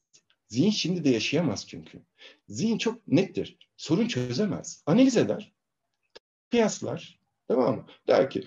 Zihin 0.48 0.70
şimdi 0.70 1.04
de 1.04 1.08
yaşayamaz 1.08 1.68
çünkü. 1.68 2.02
Zihin 2.48 2.78
çok 2.78 3.08
nettir. 3.08 3.58
Sorun 3.76 4.06
çözemez. 4.06 4.82
Analiz 4.86 5.16
eder. 5.16 5.52
Kıyaslar. 6.50 7.20
Tamam 7.48 7.76
mı? 7.76 7.86
Der 8.08 8.30
ki 8.30 8.44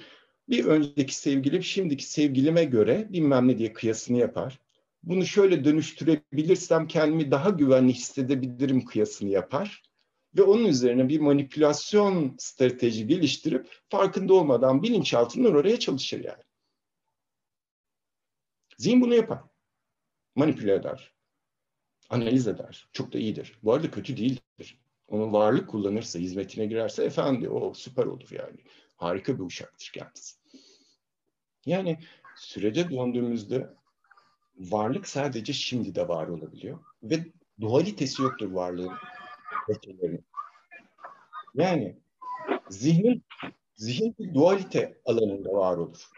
bir 0.49 0.65
önceki 0.65 1.15
sevgilim 1.15 1.63
şimdiki 1.63 2.03
sevgilime 2.03 2.63
göre 2.63 3.07
bilmem 3.09 3.47
ne 3.47 3.57
diye 3.57 3.73
kıyasını 3.73 4.17
yapar. 4.17 4.59
Bunu 5.03 5.25
şöyle 5.25 5.63
dönüştürebilirsem 5.63 6.87
kendimi 6.87 7.31
daha 7.31 7.49
güvenli 7.49 7.93
hissedebilirim 7.93 8.85
kıyasını 8.85 9.29
yapar 9.29 9.88
ve 10.37 10.43
onun 10.43 10.65
üzerine 10.65 11.09
bir 11.09 11.19
manipülasyon 11.19 12.35
strateji 12.39 13.07
geliştirip 13.07 13.67
farkında 13.89 14.33
olmadan 14.33 14.83
bilinçaltından 14.83 15.55
oraya 15.55 15.79
çalışır 15.79 16.23
yani. 16.23 16.43
Zihin 18.77 19.01
bunu 19.01 19.15
yapar. 19.15 19.39
Manipüle 20.35 20.73
eder. 20.73 21.13
Analiz 22.09 22.47
eder. 22.47 22.89
Çok 22.93 23.13
da 23.13 23.17
iyidir. 23.17 23.59
Bu 23.63 23.73
arada 23.73 23.91
kötü 23.91 24.17
değildir. 24.17 24.79
Onun 25.07 25.33
varlık 25.33 25.69
kullanırsa, 25.69 26.19
hizmetine 26.19 26.65
girerse 26.65 27.03
efendi 27.03 27.49
o 27.49 27.73
süper 27.73 28.05
olur 28.05 28.29
yani. 28.31 28.57
Harika 28.95 29.39
bir 29.39 29.43
uşaktır 29.43 29.91
kendisi. 29.93 30.35
Yani 31.65 31.99
sürece 32.35 32.91
döndüğümüzde 32.91 33.73
varlık 34.57 35.07
sadece 35.07 35.53
şimdi 35.53 35.95
de 35.95 36.07
var 36.07 36.27
olabiliyor. 36.27 36.79
Ve 37.03 37.25
dualitesi 37.61 38.21
yoktur 38.21 38.51
varlığın 38.51 38.93
veçelerinin. 39.69 40.25
Yani 41.55 41.99
zihnin 42.69 43.23
zihin 43.75 44.15
bir 44.19 44.33
dualite 44.33 45.01
alanında 45.05 45.49
var 45.49 45.77
olur. 45.77 46.09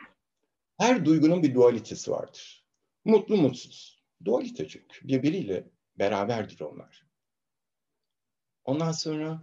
Her 0.77 1.05
duygunun 1.05 1.43
bir 1.43 1.55
dualitesi 1.55 2.11
vardır. 2.11 2.65
Mutlu 3.05 3.37
mutsuz. 3.37 4.03
Dualite 4.25 4.67
çünkü. 4.67 5.07
Birbiriyle 5.07 5.69
beraberdir 5.99 6.59
onlar. 6.59 7.07
Ondan 8.63 8.91
sonra 8.91 9.41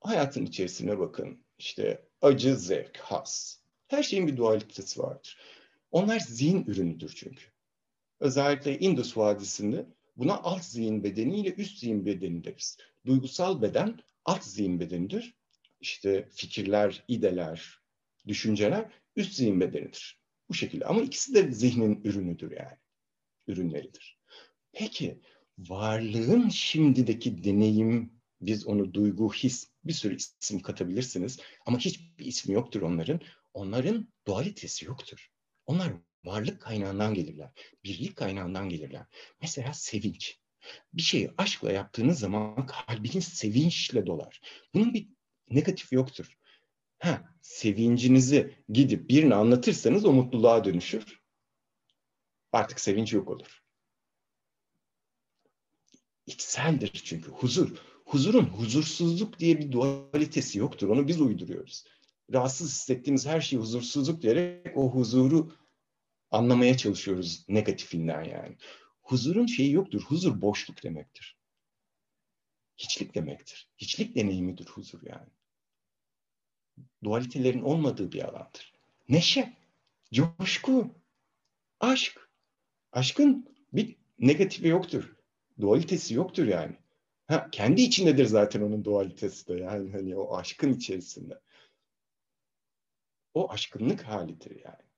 hayatın 0.00 0.46
içerisine 0.46 0.98
bakın. 0.98 1.44
İşte 1.58 2.08
acı, 2.22 2.56
zevk, 2.56 2.96
has. 2.98 3.60
Her 3.88 4.02
şeyin 4.02 4.26
bir 4.26 4.36
dualitesi 4.36 5.00
vardır. 5.00 5.38
Onlar 5.90 6.18
zihin 6.18 6.64
ürünüdür 6.64 7.12
çünkü. 7.16 7.44
Özellikle 8.20 8.78
Indus 8.78 9.16
Vadisi'nde 9.16 9.86
buna 10.20 10.38
alt 10.38 10.64
zihin 10.64 11.04
bedeni 11.04 11.40
ile 11.40 11.54
üst 11.54 11.78
zihin 11.78 12.06
bedeni 12.06 12.44
deriz. 12.44 12.76
Duygusal 13.06 13.62
beden 13.62 13.98
alt 14.24 14.44
zihin 14.44 14.80
bedenidir. 14.80 15.34
İşte 15.80 16.28
fikirler, 16.32 17.04
ideler, 17.08 17.80
düşünceler 18.28 18.90
üst 19.16 19.32
zihin 19.34 19.60
bedenidir. 19.60 20.20
Bu 20.48 20.54
şekilde. 20.54 20.84
Ama 20.84 21.00
ikisi 21.02 21.34
de 21.34 21.52
zihnin 21.52 22.00
ürünüdür 22.04 22.50
yani. 22.50 22.76
Ürünleridir. 23.46 24.18
Peki 24.72 25.20
varlığın 25.58 26.48
şimdideki 26.48 27.44
deneyim, 27.44 28.12
biz 28.40 28.66
onu 28.66 28.94
duygu, 28.94 29.32
his, 29.32 29.70
bir 29.84 29.92
sürü 29.92 30.16
isim 30.16 30.60
katabilirsiniz. 30.60 31.38
Ama 31.66 31.78
hiçbir 31.78 32.26
ismi 32.26 32.54
yoktur 32.54 32.82
onların. 32.82 33.20
Onların 33.54 34.08
dualitesi 34.26 34.84
yoktur. 34.84 35.30
Onlar 35.66 35.92
varlık 36.24 36.60
kaynağından 36.60 37.14
gelirler. 37.14 37.50
Birlik 37.84 38.16
kaynağından 38.16 38.68
gelirler. 38.68 39.06
Mesela 39.42 39.74
sevinç. 39.74 40.38
Bir 40.92 41.02
şeyi 41.02 41.30
aşkla 41.38 41.72
yaptığınız 41.72 42.18
zaman 42.18 42.66
kalbiniz 42.66 43.24
sevinçle 43.24 44.06
dolar. 44.06 44.40
Bunun 44.74 44.94
bir 44.94 45.08
negatif 45.50 45.92
yoktur. 45.92 46.38
Ha, 46.98 47.34
sevincinizi 47.40 48.54
gidip 48.68 49.10
birine 49.10 49.34
anlatırsanız 49.34 50.04
o 50.04 50.12
mutluluğa 50.12 50.64
dönüşür. 50.64 51.20
Artık 52.52 52.80
sevinç 52.80 53.12
yok 53.12 53.30
olur. 53.30 53.62
İçseldir 56.26 56.92
çünkü 57.04 57.30
huzur. 57.30 57.78
Huzurun 58.04 58.44
huzursuzluk 58.44 59.38
diye 59.38 59.58
bir 59.58 59.72
dualitesi 59.72 60.58
yoktur. 60.58 60.88
Onu 60.88 61.08
biz 61.08 61.20
uyduruyoruz. 61.20 61.84
Rahatsız 62.32 62.70
hissettiğimiz 62.70 63.26
her 63.26 63.40
şey 63.40 63.58
huzursuzluk 63.58 64.22
diyerek 64.22 64.76
o 64.76 64.90
huzuru 64.90 65.52
anlamaya 66.30 66.76
çalışıyoruz 66.76 67.44
negatifinden 67.48 68.24
yani. 68.24 68.56
Huzurun 69.02 69.46
şeyi 69.46 69.72
yoktur. 69.72 70.02
Huzur 70.02 70.40
boşluk 70.40 70.82
demektir. 70.82 71.36
Hiçlik 72.76 73.14
demektir. 73.14 73.68
Hiçlik 73.78 74.16
deneyimidir 74.16 74.66
huzur 74.66 75.00
yani. 75.02 75.28
Dualitelerin 77.04 77.62
olmadığı 77.62 78.12
bir 78.12 78.28
alandır. 78.28 78.72
Neşe, 79.08 79.56
coşku, 80.12 80.94
aşk. 81.80 82.30
Aşkın 82.92 83.56
bir 83.72 83.96
negatifi 84.18 84.68
yoktur. 84.68 85.16
Dualitesi 85.60 86.14
yoktur 86.14 86.46
yani. 86.46 86.76
Ha, 87.26 87.48
kendi 87.52 87.82
içindedir 87.82 88.26
zaten 88.26 88.60
onun 88.60 88.84
dualitesi 88.84 89.48
de 89.48 89.54
yani 89.54 89.92
hani 89.92 90.16
o 90.16 90.36
aşkın 90.36 90.72
içerisinde. 90.72 91.40
O 93.34 93.50
aşkınlık 93.50 94.02
halidir 94.02 94.64
yani. 94.64 94.89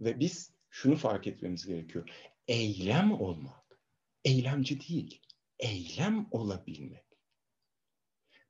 Ve 0.00 0.20
biz 0.20 0.52
şunu 0.70 0.96
fark 0.96 1.26
etmemiz 1.26 1.66
gerekiyor. 1.66 2.10
Eylem 2.48 3.20
olmak. 3.20 3.78
Eylemci 4.24 4.88
değil. 4.88 5.22
Eylem 5.58 6.26
olabilmek. 6.30 7.04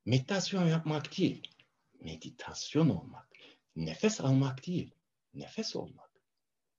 Meditasyon 0.05 0.67
yapmak 0.67 1.17
değil. 1.17 1.47
Meditasyon 1.99 2.89
olmak. 2.89 3.29
Nefes 3.75 4.21
almak 4.21 4.67
değil. 4.67 4.91
Nefes 5.33 5.75
olmak. 5.75 6.11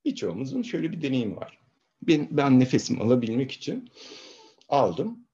Birçoğumuzun 0.04 0.62
şöyle 0.62 0.92
bir 0.92 1.02
deneyimi 1.02 1.36
var. 1.36 1.58
Ben, 2.02 2.28
ben 2.30 2.60
nefesimi 2.60 3.02
alabilmek 3.02 3.52
için 3.52 3.90
aldım, 4.68 5.28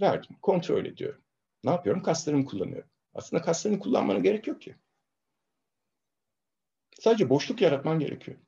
verdim, 0.00 0.36
kontrol 0.42 0.84
ediyorum. 0.84 1.22
Ne 1.64 1.70
yapıyorum? 1.70 2.02
Kaslarımı 2.02 2.44
kullanıyorum. 2.44 2.90
Aslında 3.14 3.42
kaslarını 3.42 3.78
kullanmana 3.78 4.18
gerek 4.18 4.46
yok 4.46 4.62
ki. 4.62 4.76
Sadece 7.00 7.30
boşluk 7.30 7.60
yaratman 7.60 7.98
gerekiyor. 7.98 8.38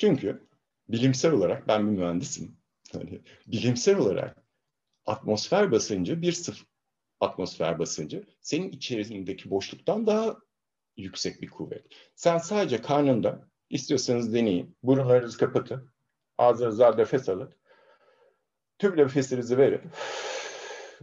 Çünkü 0.00 0.46
bilimsel 0.88 1.32
olarak 1.32 1.68
ben 1.68 1.86
bir 1.86 1.98
mühendisim. 1.98 2.56
Hani 2.92 3.20
bilimsel 3.46 3.98
olarak 3.98 4.44
atmosfer 5.06 5.72
basıncı 5.72 6.22
bir 6.22 6.32
sıfır 6.32 6.66
atmosfer 7.20 7.78
basıncı 7.78 8.24
senin 8.40 8.70
içerisindeki 8.70 9.50
boşluktan 9.50 10.06
daha 10.06 10.36
yüksek 10.96 11.42
bir 11.42 11.50
kuvvet. 11.50 11.86
Sen 12.14 12.38
sadece 12.38 12.82
karnında 12.82 13.48
istiyorsanız 13.70 14.34
deneyin. 14.34 14.76
Burunlarınızı 14.82 15.38
kapatın. 15.38 15.90
Ağzınıza 16.38 16.94
nefes 16.94 17.28
alın. 17.28 17.54
Tüm 18.78 18.96
nefesinizi 18.96 19.58
verin. 19.58 19.82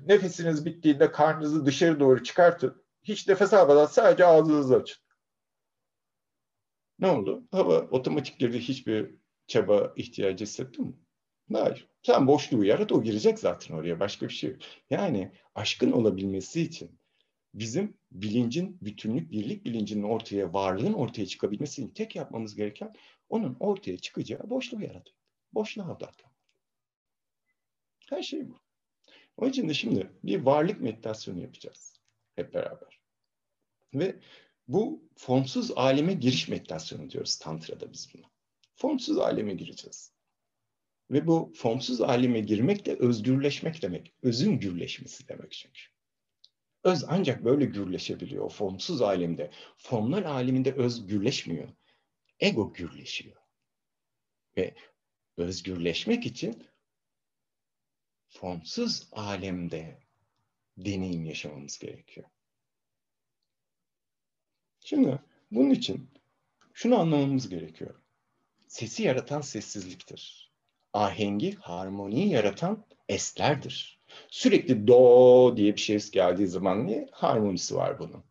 Nefesiniz 0.05 0.65
bittiğinde 0.65 1.12
karnınızı 1.12 1.65
dışarı 1.65 1.99
doğru 1.99 2.23
çıkartın. 2.23 2.83
Hiç 3.03 3.27
nefes 3.27 3.53
almadan 3.53 3.86
sadece 3.86 4.25
ağzınızı 4.25 4.75
açın. 4.75 5.07
Ne 6.99 7.07
oldu? 7.07 7.47
Hava 7.51 7.79
otomatik 7.79 8.39
girdi. 8.39 8.60
Hiçbir 8.60 9.15
çaba 9.47 9.93
ihtiyacı 9.95 10.45
hissettin 10.45 10.86
mi? 10.86 10.93
Hayır. 11.53 11.88
Sen 12.01 12.27
boşluğu 12.27 12.65
yarat 12.65 12.91
o 12.91 13.03
girecek 13.03 13.39
zaten 13.39 13.75
oraya. 13.75 13.99
Başka 13.99 14.27
bir 14.27 14.33
şey 14.33 14.49
yok. 14.49 14.60
Yani 14.89 15.31
aşkın 15.55 15.91
olabilmesi 15.91 16.62
için 16.62 16.99
bizim 17.53 17.97
bilincin, 18.12 18.77
bütünlük, 18.81 19.31
birlik 19.31 19.65
bilincinin 19.65 20.03
ortaya, 20.03 20.53
varlığın 20.53 20.93
ortaya 20.93 21.25
çıkabilmesi 21.25 21.81
için 21.81 21.93
tek 21.93 22.15
yapmamız 22.15 22.55
gereken 22.55 22.93
onun 23.29 23.57
ortaya 23.60 23.97
çıkacağı 23.97 24.49
boşluğu 24.49 24.81
yaratmak. 24.81 25.15
Boşluğa 25.53 25.86
odaklanmak. 25.86 26.38
Her 28.10 28.23
şey 28.23 28.49
bu. 28.49 28.57
Onun 29.38 29.49
için 29.49 29.69
de 29.69 29.73
şimdi 29.73 30.12
bir 30.23 30.41
varlık 30.41 30.81
meditasyonu 30.81 31.41
yapacağız. 31.41 31.93
Hep 32.36 32.53
beraber. 32.53 33.01
Ve 33.93 34.19
bu 34.67 35.10
formsuz 35.15 35.71
aleme 35.75 36.13
giriş 36.13 36.47
meditasyonu 36.47 37.10
diyoruz 37.10 37.38
Tantra'da 37.38 37.93
biz 37.93 38.10
buna. 38.13 38.25
Formsuz 38.75 39.17
aleme 39.17 39.53
gireceğiz. 39.53 40.12
Ve 41.12 41.27
bu 41.27 41.53
formsuz 41.56 42.01
aleme 42.01 42.39
girmek 42.39 42.86
de 42.86 42.95
özgürleşmek 42.95 43.82
demek. 43.82 44.13
Özün 44.21 44.60
gürleşmesi 44.60 45.27
demek 45.27 45.51
çünkü. 45.51 45.82
Öz 46.84 47.03
ancak 47.08 47.45
böyle 47.45 47.65
gürleşebiliyor 47.65 48.45
o 48.45 48.49
formsuz 48.49 49.01
alemde. 49.01 49.51
Formlar 49.77 50.23
aleminde 50.23 50.73
öz 50.73 51.08
gürleşmiyor. 51.08 51.69
Ego 52.39 52.73
gürleşiyor. 52.73 53.36
Ve 54.58 54.75
özgürleşmek 55.38 56.25
için 56.25 56.67
formsuz 58.30 59.08
alemde 59.12 59.99
deneyim 60.77 61.25
yaşamamız 61.25 61.80
gerekiyor. 61.80 62.30
Şimdi 64.88 65.19
bunun 65.52 65.69
için 65.69 66.10
şunu 66.73 67.00
anlamamız 67.00 67.50
gerekiyor. 67.50 67.95
Sesi 68.67 69.04
yaratan 69.04 69.41
sessizliktir. 69.41 70.52
Ahengi, 70.93 71.56
harmoniyi 71.56 72.30
yaratan 72.30 72.86
eslerdir. 73.10 74.00
Sürekli 74.30 74.88
do 74.88 75.58
diye 75.58 75.76
bir 75.76 75.82
şey 75.82 76.00
geldiği 76.12 76.47
zaman 76.47 76.88
ne? 76.88 77.08
Harmonisi 77.12 77.76
var 77.76 78.00
bunun. 78.00 78.23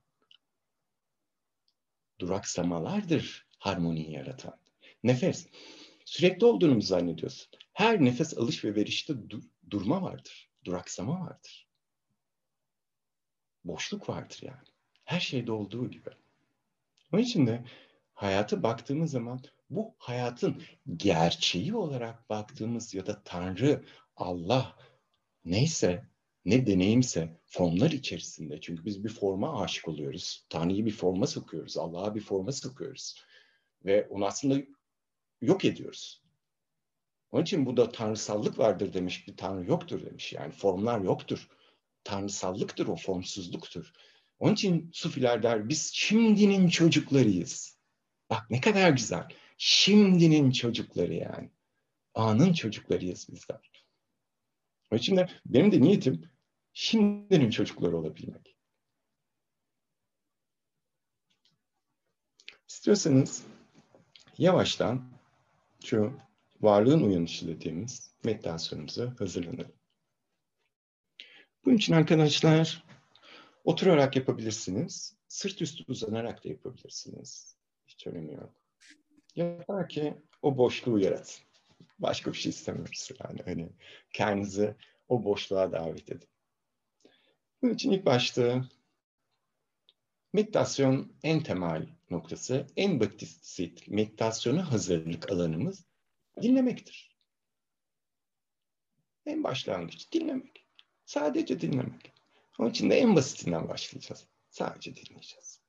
Duraksamalardır 2.18 3.46
harmoniyi 3.58 4.12
yaratan. 4.12 4.58
Nefes. 5.04 5.48
Sürekli 6.04 6.46
olduğunu 6.46 6.74
mu 6.74 6.82
zannediyorsun? 6.82 7.48
Her 7.72 8.04
nefes 8.04 8.38
alış 8.38 8.64
ve 8.64 8.74
verişte 8.74 9.30
dur 9.30 9.42
durma 9.70 10.02
vardır. 10.02 10.50
Duraksama 10.64 11.20
vardır. 11.20 11.68
Boşluk 13.64 14.08
vardır 14.08 14.38
yani. 14.42 14.66
Her 15.04 15.20
şeyde 15.20 15.52
olduğu 15.52 15.90
gibi. 15.90 16.10
Onun 17.12 17.22
için 17.22 17.46
de 17.46 17.64
hayata 18.14 18.62
baktığımız 18.62 19.10
zaman 19.10 19.40
bu 19.70 19.94
hayatın 19.98 20.62
gerçeği 20.96 21.74
olarak 21.74 22.30
baktığımız 22.30 22.94
ya 22.94 23.06
da 23.06 23.22
Tanrı, 23.24 23.84
Allah 24.16 24.76
neyse, 25.44 26.04
ne 26.44 26.66
deneyimse 26.66 27.40
formlar 27.46 27.90
içerisinde. 27.90 28.60
Çünkü 28.60 28.84
biz 28.84 29.04
bir 29.04 29.08
forma 29.08 29.62
aşık 29.62 29.88
oluyoruz. 29.88 30.46
Tanrı'yı 30.48 30.86
bir 30.86 30.90
forma 30.90 31.26
sokuyoruz. 31.26 31.78
Allah'a 31.78 32.14
bir 32.14 32.20
forma 32.20 32.52
sokuyoruz. 32.52 33.24
Ve 33.84 34.06
onu 34.10 34.26
aslında 34.26 34.62
yok 35.40 35.64
ediyoruz. 35.64 36.22
Onun 37.30 37.42
için 37.42 37.66
bu 37.66 37.76
da 37.76 37.92
tanrısallık 37.92 38.58
vardır 38.58 38.92
demiş. 38.92 39.28
Bir 39.28 39.36
tanrı 39.36 39.66
yoktur 39.66 40.06
demiş. 40.06 40.32
Yani 40.32 40.52
formlar 40.52 41.00
yoktur. 41.00 41.48
Tanrısallıktır 42.04 42.86
o, 42.86 42.96
formsuzluktur. 42.96 43.92
Onun 44.38 44.52
için 44.52 44.90
sufiler 44.92 45.42
der 45.42 45.68
biz 45.68 45.90
şimdinin 45.94 46.68
çocuklarıyız. 46.68 47.78
Bak 48.30 48.50
ne 48.50 48.60
kadar 48.60 48.90
güzel. 48.90 49.28
Şimdinin 49.58 50.50
çocukları 50.50 51.14
yani. 51.14 51.50
Anın 52.14 52.52
çocuklarıyız 52.52 53.28
bizler. 53.28 53.70
Onun 54.90 54.98
için 54.98 55.16
de 55.16 55.28
benim 55.46 55.72
de 55.72 55.80
niyetim 55.80 56.30
şimdinin 56.72 57.50
çocukları 57.50 57.96
olabilmek. 57.96 58.56
İstiyorsanız 62.68 63.44
yavaştan 64.38 65.10
şu 65.84 66.12
varlığın 66.60 67.00
uyanışı 67.00 67.48
dediğimiz 67.48 68.14
meditasyonumuza 68.24 69.14
hazırlanalım. 69.18 69.72
Bunun 71.64 71.76
için 71.76 71.92
arkadaşlar 71.92 72.85
oturarak 73.66 74.16
yapabilirsiniz. 74.16 75.16
Sırt 75.28 75.62
üstü 75.62 75.84
uzanarak 75.88 76.44
da 76.44 76.48
yapabilirsiniz. 76.48 77.56
Hiç 77.86 78.06
önemi 78.06 78.34
yok. 78.34 78.54
Yeter 79.34 79.88
ki 79.88 80.14
o 80.42 80.56
boşluğu 80.58 80.98
yaratın. 80.98 81.44
Başka 81.98 82.32
bir 82.32 82.38
şey 82.38 82.50
istemiyoruz 82.50 83.10
yani. 83.20 83.40
Hani 83.44 83.68
kendinizi 84.12 84.74
o 85.08 85.24
boşluğa 85.24 85.72
davet 85.72 86.10
edin. 86.10 86.28
Bunun 87.62 87.74
için 87.74 87.90
ilk 87.90 88.06
başta 88.06 88.64
meditasyon 90.32 91.12
en 91.22 91.42
temel 91.42 91.88
noktası, 92.10 92.66
en 92.76 93.00
basit 93.00 93.88
meditasyona 93.88 94.72
hazırlık 94.72 95.32
alanımız 95.32 95.86
dinlemektir. 96.42 97.16
En 99.26 99.44
başlangıç 99.44 100.12
dinlemek. 100.12 100.66
Sadece 101.04 101.60
dinlemek. 101.60 102.15
Onun 102.58 102.70
için 102.70 102.90
de 102.90 102.94
en 102.98 103.16
basitinden 103.16 103.68
başlayacağız. 103.68 104.26
Sadece 104.50 104.96
dinleyeceğiz. 104.96 105.60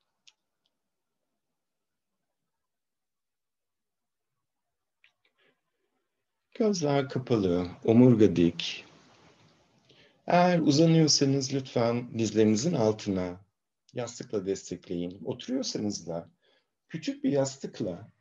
Gözler 6.55 7.09
kapalı, 7.09 7.67
omurga 7.85 8.35
dik. 8.35 8.85
Eğer 10.27 10.59
uzanıyorsanız 10.59 11.53
lütfen 11.53 12.19
dizlerinizin 12.19 12.73
altına 12.73 13.45
yastıkla 13.93 14.45
destekleyin. 14.45 15.21
Oturuyorsanız 15.25 16.07
da 16.07 16.29
küçük 16.89 17.23
bir 17.23 17.31
yastıkla 17.31 18.11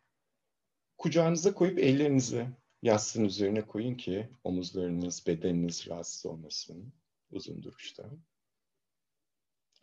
kucağınıza 0.98 1.54
koyup 1.54 1.78
ellerinizi 1.78 2.46
yastığın 2.82 3.24
üzerine 3.24 3.66
koyun 3.66 3.94
ki 3.94 4.28
omuzlarınız, 4.44 5.26
bedeniniz 5.26 5.88
rahatsız 5.88 6.26
olmasın 6.26 6.92
uzun 7.30 7.62
duruşta. 7.62 8.10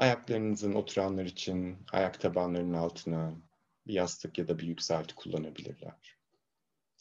Ayaklarınızın 0.03 0.73
oturanlar 0.73 1.25
için 1.25 1.77
ayak 1.91 2.19
tabanlarının 2.19 2.73
altına 2.73 3.35
bir 3.87 3.93
yastık 3.93 4.37
ya 4.37 4.47
da 4.47 4.59
bir 4.59 4.67
yükselti 4.67 5.15
kullanabilirler. 5.15 6.17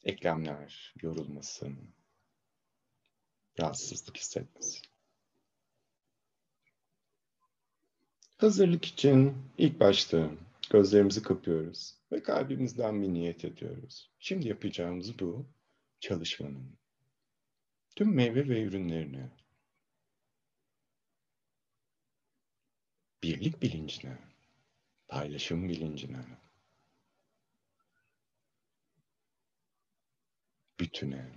Eklemler 0.05 0.95
yorulmasın, 1.03 1.79
rahatsızlık 3.61 4.17
hissetmesin. 4.17 4.83
Hazırlık 8.37 8.85
için 8.85 9.37
ilk 9.59 9.81
başta 9.81 10.31
gözlerimizi 10.71 11.23
kapıyoruz 11.23 11.95
ve 12.13 12.23
kalbimizden 12.23 13.03
bir 13.03 13.09
niyet 13.09 13.45
ediyoruz. 13.45 14.11
Şimdi 14.19 14.49
yapacağımız 14.49 15.19
bu 15.19 15.47
çalışmanın 16.01 16.79
tüm 17.97 18.15
meyve 18.15 18.49
ve 18.49 18.63
ürünlerini 18.63 19.31
birlik 23.23 23.63
bilincine, 23.63 24.19
paylaşım 25.09 25.69
bilincine, 25.69 26.25
bütüne, 30.81 31.33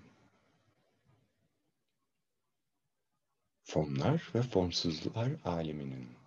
formlar 3.64 4.32
ve 4.36 4.42
formsuzluklar 4.42 5.32
aleminin 5.44 6.18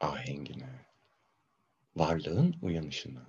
ahengine, 0.00 0.86
varlığın 1.96 2.56
uyanışına, 2.62 3.28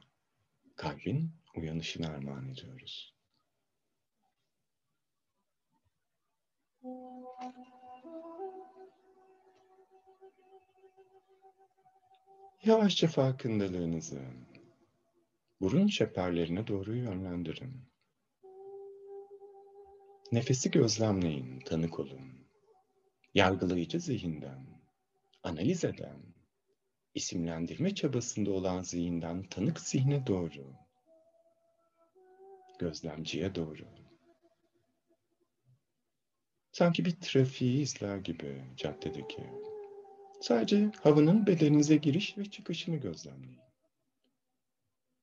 kalbin 0.75 1.31
uyanışına 1.55 2.07
armağan 2.07 2.49
ediyoruz. 2.49 3.15
Yavaşça 12.65 13.07
farkındalığınızı 13.07 14.21
burun 15.61 15.87
çeperlerine 15.87 16.67
doğru 16.67 16.95
yönlendirin. 16.95 17.73
Nefesi 20.31 20.71
gözlemleyin, 20.71 21.59
tanık 21.59 21.99
olun. 21.99 22.47
Yargılayıcı 23.33 23.99
zihinden, 23.99 24.65
analiz 25.43 25.83
eden, 25.85 26.19
isimlendirme 27.13 27.95
çabasında 27.95 28.51
olan 28.51 28.83
zihinden 28.83 29.43
tanık 29.43 29.79
zihne 29.79 30.27
doğru, 30.27 30.73
gözlemciye 32.79 33.55
doğru. 33.55 33.85
Sanki 36.71 37.05
bir 37.05 37.15
trafiği 37.21 37.81
izler 37.81 38.17
gibi 38.17 38.63
caddedeki. 38.77 39.43
Sadece 40.45 40.91
havanın 41.01 41.47
bedeninize 41.47 41.95
giriş 41.95 42.37
ve 42.37 42.45
çıkışını 42.45 42.95
gözlemleyin. 42.95 43.59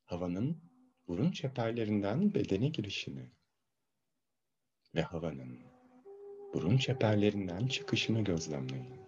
Havanın 0.04 0.62
burun 1.08 1.32
çeperlerinden 1.32 2.34
bedene 2.34 2.68
girişini 2.68 3.30
ve 4.94 5.02
havanın 5.02 5.60
burun 6.54 6.76
çeperlerinden 6.76 7.66
çıkışını 7.66 8.24
gözlemleyin. 8.24 9.00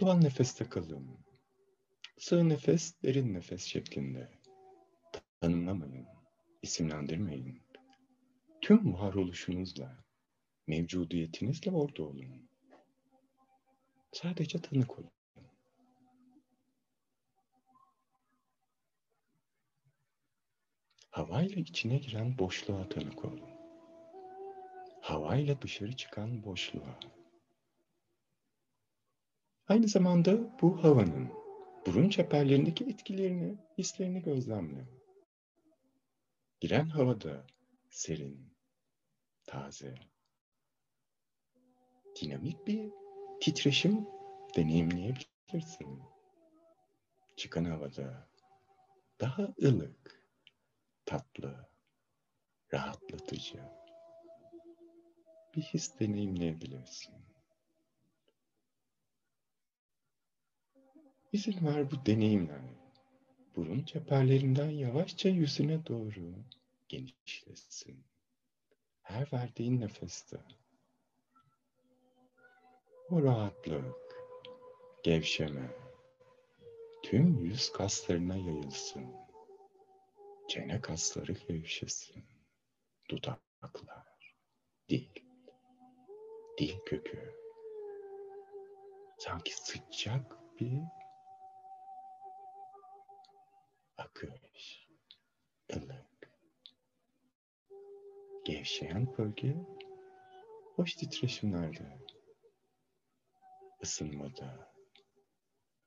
Doğal 0.00 0.18
nefeste 0.18 0.68
kalın. 0.68 1.18
Sığ 2.18 2.48
nefes, 2.48 3.02
derin 3.02 3.34
nefes 3.34 3.62
şeklinde. 3.62 4.30
Tanımlamayın, 5.40 6.06
isimlendirmeyin. 6.62 7.62
Tüm 8.60 8.94
varoluşunuzla, 8.94 10.04
mevcudiyetinizle 10.66 11.70
orada 11.70 12.02
olun. 12.02 12.45
Sadece 14.12 14.60
tanık 14.60 14.98
olun. 14.98 15.10
Havayla 21.10 21.62
içine 21.62 21.98
giren 21.98 22.38
boşluğa 22.38 22.88
tanık 22.88 23.24
olun. 23.24 23.50
Havayla 25.00 25.62
dışarı 25.62 25.96
çıkan 25.96 26.44
boşluğa. 26.44 27.00
Aynı 29.68 29.88
zamanda 29.88 30.58
bu 30.62 30.84
havanın 30.84 31.32
burun 31.86 32.08
çeperlerindeki 32.08 32.84
etkilerini, 32.84 33.58
hislerini 33.78 34.22
gözlemle. 34.22 34.88
Giren 36.60 36.88
havada 36.88 37.46
serin, 37.90 38.56
taze, 39.46 39.94
dinamik 42.20 42.66
bir 42.66 42.90
titreşim 43.40 44.06
deneyimleyebilirsin. 44.56 46.02
Çıkan 47.36 47.64
havada 47.64 48.28
daha 49.20 49.54
ılık, 49.62 50.22
tatlı, 51.04 51.68
rahatlatıcı 52.74 53.60
bir 55.54 55.62
his 55.62 56.00
deneyimleyebilirsin. 56.00 57.14
İzin 61.32 61.66
ver 61.66 61.90
bu 61.90 62.06
deneyimler 62.06 62.60
burun 63.56 63.82
çeperlerinden 63.82 64.70
yavaşça 64.70 65.28
yüzüne 65.28 65.86
doğru 65.86 66.34
genişlesin. 66.88 68.04
Her 69.02 69.32
verdiğin 69.32 69.80
nefeste 69.80 70.36
o 73.10 73.22
rahatlık, 73.22 73.94
gevşeme 75.02 75.70
tüm 77.02 77.38
yüz 77.38 77.72
kaslarına 77.72 78.36
yayılsın. 78.36 79.14
Çene 80.48 80.80
kasları 80.80 81.32
gevşesin. 81.32 82.24
Dudaklar, 83.10 84.36
dil, 84.88 85.08
dil 86.58 86.78
kökü. 86.86 87.34
Sanki 89.18 89.56
sıcak 89.56 90.36
bir 90.60 90.82
akış, 93.96 94.88
ılık. 95.76 96.30
Gevşeyen 98.44 99.18
bölge 99.18 99.56
hoş 100.76 100.94
titreşimlerde, 100.94 101.98
ısınmada 103.82 104.74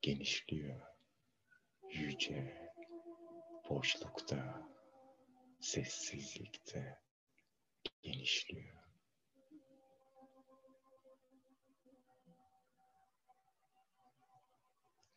genişliyor. 0.01 0.81
Yüce, 1.89 2.71
boşlukta, 3.69 4.69
sessizlikte 5.59 7.01
genişliyor. 8.01 8.79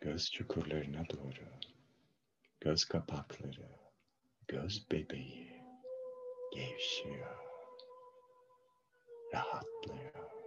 Göz 0.00 0.30
çukurlarına 0.30 1.08
doğru 1.10 1.60
göz 2.64 2.84
kapakları, 2.84 3.68
göz 4.48 4.90
bebeği 4.90 5.62
gevşiyor, 6.52 7.36
rahatlıyor. 9.34 10.41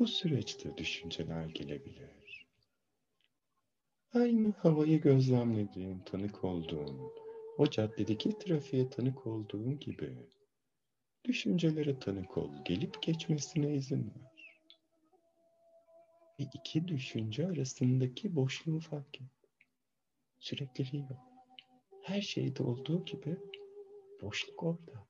Bu 0.00 0.06
süreçte 0.06 0.76
düşünceler 0.76 1.46
gelebilir. 1.46 2.46
Aynı 4.14 4.52
havayı 4.52 5.00
gözlemlediğin, 5.00 5.98
tanık 5.98 6.44
olduğun, 6.44 7.12
o 7.58 7.70
caddedeki 7.70 8.38
trafiğe 8.38 8.90
tanık 8.90 9.26
olduğun 9.26 9.78
gibi 9.78 10.16
düşüncelere 11.24 11.98
tanık 11.98 12.38
ol, 12.38 12.50
gelip 12.64 13.02
geçmesine 13.02 13.74
izin 13.74 14.04
ver. 14.04 14.60
Ve 16.40 16.44
iki 16.54 16.88
düşünce 16.88 17.46
arasındaki 17.46 18.36
boşluğu 18.36 18.80
fark 18.80 19.20
et. 19.20 19.28
Sürekliliği 20.38 21.02
yok. 21.02 21.28
Her 22.02 22.20
şeyde 22.20 22.62
olduğu 22.62 23.04
gibi 23.04 23.36
boşluk 24.22 24.62
orada. 24.62 25.06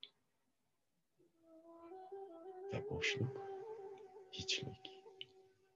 Ve 2.73 2.89
boşluk, 2.89 3.50
hiçlik 4.31 5.03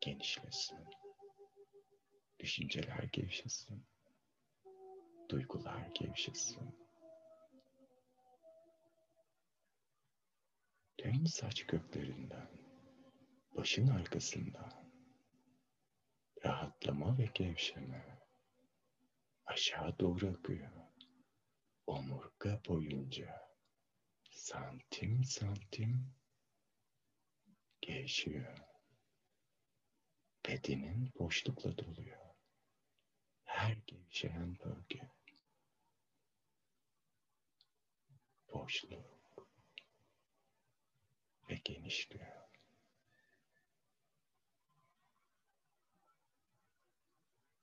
genişlesin. 0.01 0.87
Düşünceler 2.39 3.03
gevşesin. 3.03 3.87
Duygular 5.29 5.87
gevşesin. 5.93 6.85
Tüm 10.97 11.27
saç 11.27 11.67
köklerinden, 11.67 12.49
başın 13.55 13.87
arkasından 13.87 14.91
rahatlama 16.45 17.17
ve 17.17 17.29
gevşeme 17.33 18.19
aşağı 19.45 19.99
doğru 19.99 20.29
akıyor. 20.29 20.71
Omurga 21.87 22.61
boyunca 22.67 23.41
santim 24.31 25.23
santim 25.23 26.14
gevşiyor. 27.85 28.57
Bedenin 30.47 31.13
boşlukla 31.19 31.77
doluyor. 31.77 32.35
Her 33.43 33.77
gevşeyen 33.87 34.59
bölge 34.59 35.11
boşluk 38.53 39.49
ve 41.49 41.55
genişliyor. 41.63 42.45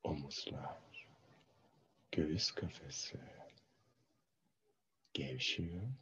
Omuzlar 0.02 1.08
göğüs 2.12 2.50
kafesi 2.50 3.20
gevşiyor, 5.14 5.94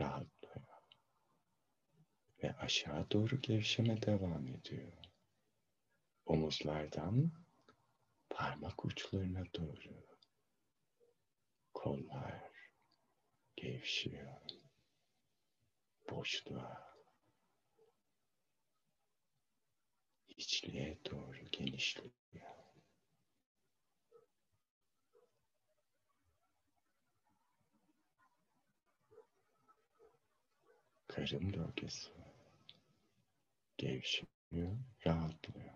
rahatlıyor 0.00 0.71
ve 2.42 2.56
aşağı 2.56 3.10
doğru 3.10 3.40
gevşeme 3.40 4.02
devam 4.02 4.48
ediyor. 4.48 4.92
Omuzlardan 6.26 7.32
parmak 8.30 8.84
uçlarına 8.84 9.44
doğru 9.54 10.06
kollar 11.74 12.50
gevşiyor. 13.56 14.40
Boşluğa, 16.10 16.96
içliğe 20.28 20.98
doğru 21.10 21.50
genişliyor. 21.52 22.12
karın 31.12 31.52
bölgesi 31.52 32.21
gevşiyor, 33.82 34.78
rahatlıyor 35.06 35.74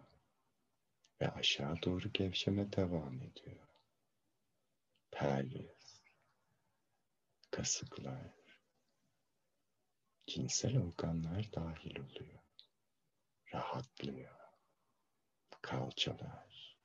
ve 1.20 1.28
aşağı 1.28 1.82
doğru 1.82 2.12
gevşeme 2.12 2.72
devam 2.72 3.22
ediyor. 3.22 3.68
Pelvis, 5.10 6.02
kasıklar, 7.50 8.34
cinsel 10.26 10.78
organlar 10.78 11.52
dahil 11.52 11.96
oluyor. 11.98 12.42
Rahatlıyor. 13.54 14.36
Kalçalar 15.62 16.78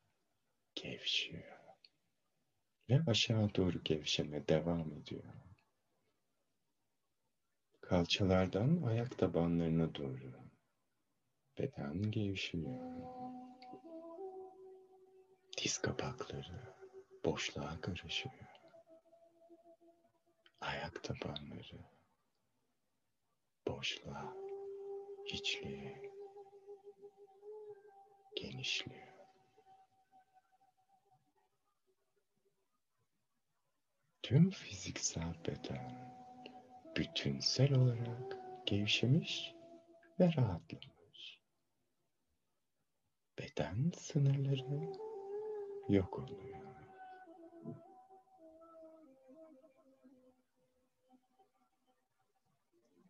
gevşiyor 0.75 1.59
ve 2.89 2.99
aşağı 3.07 3.55
doğru 3.55 3.83
gevşeme 3.83 4.47
devam 4.47 4.93
ediyor. 4.93 5.33
Kalçalardan 7.81 8.81
ayak 8.81 9.17
tabanlarına 9.17 9.95
doğru. 9.95 10.40
Beden 11.57 12.11
gevşiyor. 12.11 12.79
Diz 15.57 15.77
kapakları 15.77 16.75
boşluğa 17.25 17.81
karışıyor. 17.81 18.35
Ayak 20.61 21.03
tabanları 21.03 21.79
boşluğa, 23.67 24.33
içliğe 25.25 26.01
genişliyor. 28.35 29.07
Tüm 34.23 34.49
fiziksel 34.49 35.35
beden 35.47 36.11
bütünsel 36.95 37.73
olarak 37.73 38.37
gevşemiş 38.65 39.53
ve 40.19 40.33
rahatlamış. 40.37 40.90
Beden 43.51 43.91
sınırları 43.97 44.93
yok 45.89 46.19
oluyor. 46.19 46.61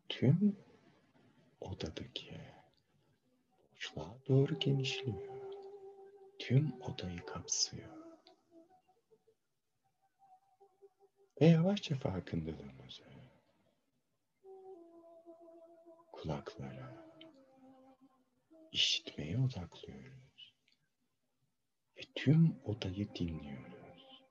Tüm 0.10 0.58
odadaki 1.62 2.42
boşluğa 3.76 4.18
doğru 4.28 4.60
genişliyor. 4.60 5.54
Tüm 6.40 6.82
odayı 6.82 7.26
kapsıyor. 7.26 7.90
Ve 11.42 11.46
yavaşça 11.46 11.96
farkındalığımızı 11.96 13.04
kulaklara, 16.12 17.06
işitmeye 18.72 19.38
odaklıyoruz. 19.40 20.31
Ve 22.02 22.06
tüm 22.16 22.56
odayı 22.66 23.16
dinliyoruz. 23.16 24.24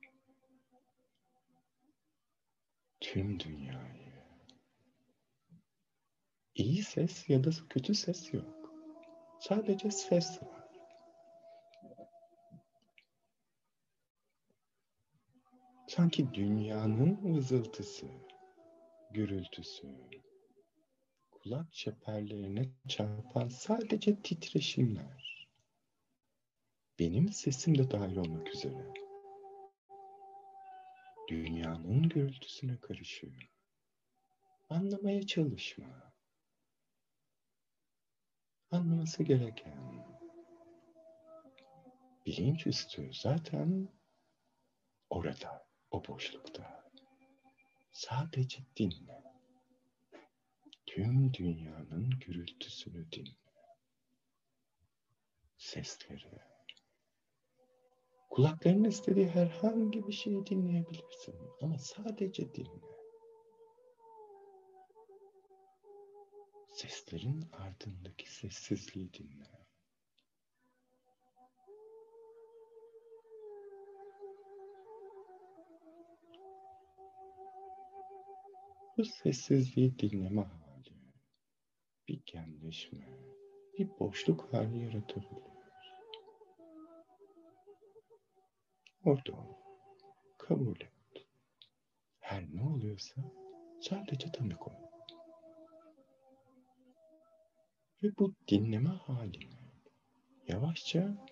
Tüm 3.01 3.41
dünyayı. 3.41 4.13
İyi 6.55 6.83
ses 6.83 7.29
ya 7.29 7.45
da 7.45 7.51
kötü 7.69 7.95
ses 7.95 8.35
yok. 8.35 8.75
Sadece 9.41 9.91
ses 9.91 10.43
var. 10.43 10.69
Sanki 15.89 16.35
dünyanın 16.35 17.35
vızıltısı, 17.35 18.07
gürültüsü, 19.11 19.89
kulak 21.31 21.73
çeperlerine 21.73 22.71
çarpan 22.89 23.49
sadece 23.49 24.23
titreşimler. 24.23 25.40
Benim 27.01 27.33
sesim 27.33 27.79
de 27.79 27.91
dahil 27.91 28.17
olmak 28.17 28.55
üzere. 28.55 28.95
Dünyanın 31.29 32.09
gürültüsüne 32.09 32.81
karışıyor. 32.81 33.51
Anlamaya 34.69 35.27
çalışma. 35.27 36.13
Anlaması 38.71 39.23
gereken. 39.23 40.07
Bilinçüstü 42.27 43.11
zaten 43.15 43.89
orada, 45.11 45.67
o 45.91 46.07
boşlukta. 46.09 46.91
Sadece 47.93 48.59
dinle 48.77 49.23
tüm 50.87 51.35
dünyanın 51.35 52.11
gürültüsünü 52.11 53.13
dinle. 53.13 53.37
Sesleri. 55.59 56.50
Kulakların 58.31 58.85
istediği 58.85 59.29
herhangi 59.29 60.07
bir 60.07 60.13
şeyi 60.13 60.47
dinleyebilirsin 60.47 61.35
ama 61.63 61.79
sadece 61.79 62.55
dinle. 62.55 62.91
Seslerin 66.69 67.45
ardındaki 67.53 68.35
sessizliği 68.35 69.13
dinle. 69.13 69.51
Bu 78.99 79.05
sessizliği 79.05 79.99
dinleme 79.99 80.47
bir 82.09 82.23
genleşme, 82.27 83.09
bir 83.79 83.89
boşluk 83.99 84.53
hali 84.53 84.79
yaratabiliyoruz. 84.79 85.60
Orada 89.05 89.33
ol, 89.33 89.55
kabul 90.39 90.81
et. 90.81 91.27
Her 92.21 92.55
ne 92.55 92.63
oluyorsa 92.63 93.23
sadece 93.81 94.33
tanık 94.33 94.69
ol. 94.69 94.91
Ve 98.03 98.09
bu 98.19 98.35
dinleme 98.49 98.91
halini 98.91 99.61
yavaşça 100.47 101.27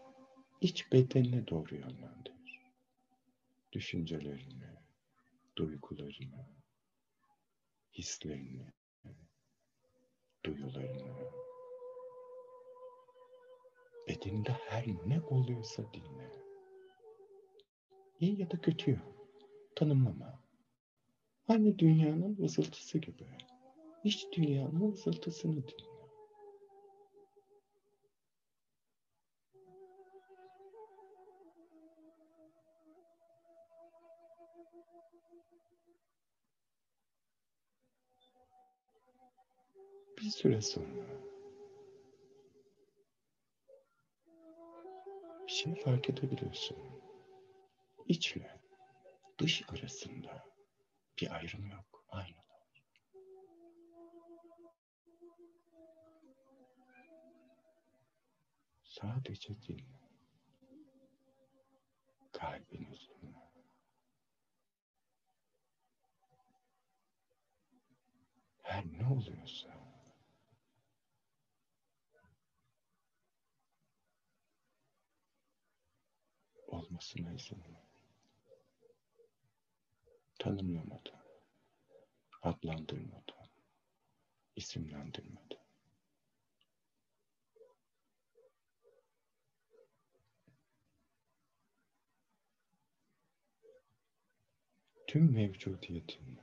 iç 0.61 0.93
bedenine 0.93 1.47
doğru 1.47 1.75
yönlendir. 1.75 2.35
Düşüncelerini, 3.73 4.75
duygularını, 5.57 6.47
hislerini, 7.93 8.73
duyularını, 10.45 11.31
bedeninde 14.09 14.53
her 14.53 14.87
ne 14.87 15.21
oluyorsa 15.21 15.93
dinle. 15.93 16.38
İyi 18.21 18.41
ya 18.41 18.51
da 18.51 18.61
kötü 18.61 19.01
tanımlama. 19.77 20.41
Aynı 21.49 21.79
dünyanın 21.79 22.39
vızıltısı 22.39 22.99
gibi. 22.99 23.27
İç 24.05 24.27
dünyanın 24.33 24.93
vızıltısını 24.93 25.53
dinle. 25.53 25.89
Bir 40.19 40.31
süre 40.31 40.61
sonra 40.61 41.29
bir 45.47 45.53
şey 45.53 45.75
fark 45.75 46.11
edebiliyorsun. 46.11 46.77
İçle 48.09 48.61
dış 49.39 49.63
arasında 49.69 50.45
bir 51.21 51.31
ayrım 51.35 51.71
yok. 51.71 52.05
Aynılar. 52.09 52.83
Sadece 58.83 59.63
dinle. 59.63 59.99
Kalbin 62.33 62.85
üzerine. 62.85 63.49
Her 68.63 68.85
ne 68.87 69.07
oluyorsa 69.07 69.69
olmasına 76.67 77.33
izin 77.33 77.63
ver. 77.63 77.98
Tanımlamadan, 80.49 81.23
adlandırmadan, 82.43 83.49
isimlendirmeden. 84.57 85.59
Tüm 95.07 95.33
mevcudiyetin 95.33 96.41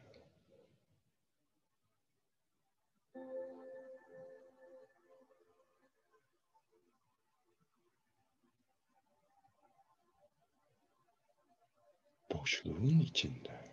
boşluğun 12.32 12.99
içinde 12.99 13.64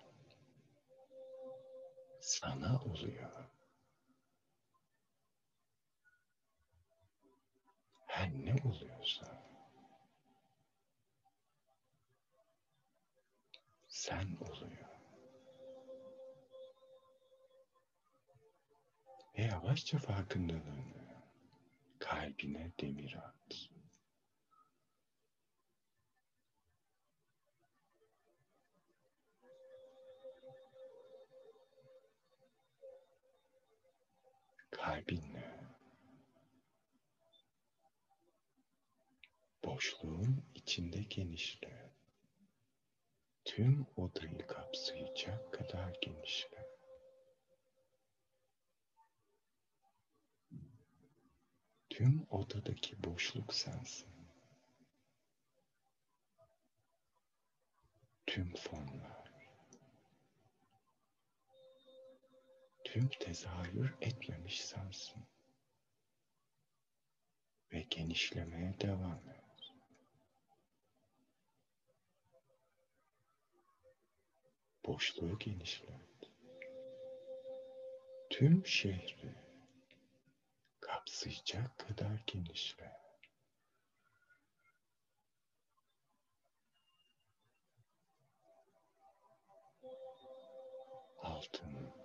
sana 2.32 2.80
oluyor. 2.82 3.44
Her 8.06 8.30
ne 8.32 8.54
oluyorsa 8.64 9.42
sen 13.88 14.36
oluyor. 14.40 14.88
Ve 19.38 19.42
yavaşça 19.42 19.98
farkındalığını 19.98 21.22
kalbine 21.98 22.72
demir 22.80 23.14
at. 23.14 23.71
Kalbinle 34.82 35.60
boşluğun 39.64 40.44
içinde 40.54 41.02
genişle. 41.02 41.92
Tüm 43.44 43.86
odayı 43.96 44.46
kapsayacak 44.46 45.52
kadar 45.52 45.98
genişle. 46.00 46.66
Tüm 51.90 52.26
odadaki 52.30 53.04
boşluk 53.04 53.54
sensin. 53.54 54.12
Tüm 58.26 58.54
formlar. 58.54 59.21
Tüm 62.92 63.08
tezahür 63.08 63.94
etmemiş 64.00 64.64
sensin. 64.64 65.26
Ve 67.72 67.80
genişlemeye 67.80 68.80
devam 68.80 69.28
et. 69.28 69.72
Boşluğu 74.86 75.38
genişlet. 75.38 76.30
Tüm 78.30 78.66
şehri 78.66 79.34
kapsayacak 80.80 81.78
kadar 81.78 82.22
genişle. 82.26 82.92
Altın, 91.22 92.01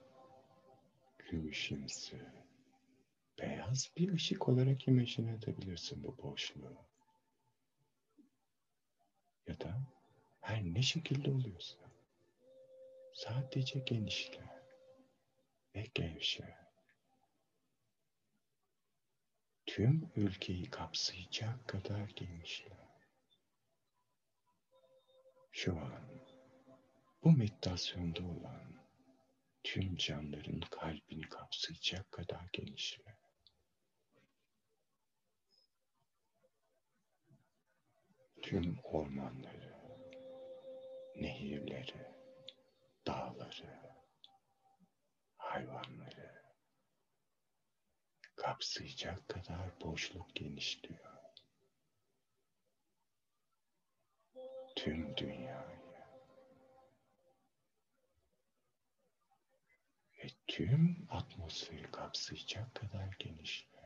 gümüşümsü, 1.28 2.32
beyaz 3.40 3.92
bir 3.98 4.14
ışık 4.14 4.50
olarak 4.50 4.88
imajine 4.88 5.32
edebilirsin 5.32 6.04
bu 6.04 6.18
boşluğu. 6.18 6.78
Ya 9.48 9.60
da 9.60 9.82
her 10.42 10.64
ne 10.64 10.82
şekilde 10.82 11.32
oluyorsa 11.32 11.78
sadece 13.14 13.80
genişle 13.80 14.64
ve 15.76 15.86
gevşe. 15.94 16.58
Tüm 19.66 20.12
ülkeyi 20.16 20.70
kapsayacak 20.70 21.68
kadar 21.68 22.10
genişle. 22.10 22.78
Şu 25.52 25.80
an 25.80 26.04
bu 27.24 27.32
meditasyonda 27.32 28.24
olan 28.24 28.77
tüm 29.68 29.96
canların 29.96 30.60
kalbini 30.60 31.30
kapsayacak 31.30 32.12
kadar 32.12 32.50
genişle. 32.54 33.18
Tüm 38.42 38.80
ormanları, 38.84 39.76
nehirleri, 41.16 42.14
dağları, 43.08 43.96
hayvanları 45.38 46.44
kapsayacak 48.36 49.30
kadar 49.30 49.82
boşluk 49.82 50.36
genişliyor. 50.36 51.18
Tüm 54.76 55.18
dünyayı 55.18 55.67
ve 60.28 60.32
tüm 60.48 61.08
atmosferi 61.10 61.92
kapsayacak 61.92 62.76
kadar 62.76 63.16
genişliyor. 63.20 63.84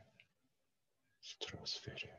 Stratosferi 1.20 2.10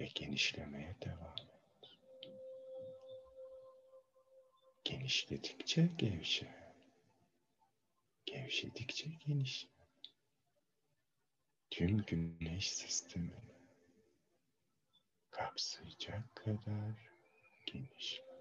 ve 0.00 0.06
genişlemeye 0.14 0.96
devam 1.00 1.36
et. 1.38 1.98
Genişledikçe 4.84 5.90
gevşe. 5.98 6.74
Gevşedikçe 8.26 9.08
genişle. 9.26 9.68
Tüm 11.70 11.98
güneş 11.98 12.72
sistemini 12.72 13.54
kapsayacak 15.30 16.36
kadar 16.36 17.10
genişle. 17.66 18.33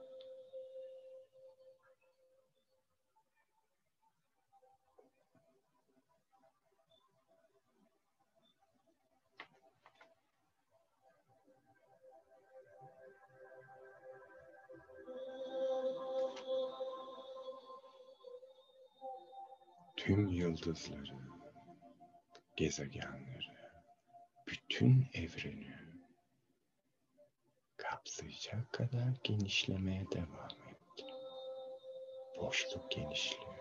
Tüm 20.14 20.28
yıldızları, 20.28 21.16
gezegenleri, 22.56 23.48
bütün 24.48 25.08
evreni 25.14 25.76
kapsayacak 27.78 28.74
kadar 28.74 29.14
genişlemeye 29.24 30.06
devam 30.12 30.50
et. 30.70 31.06
Boşluk 32.38 32.92
genişliyor. 32.92 33.58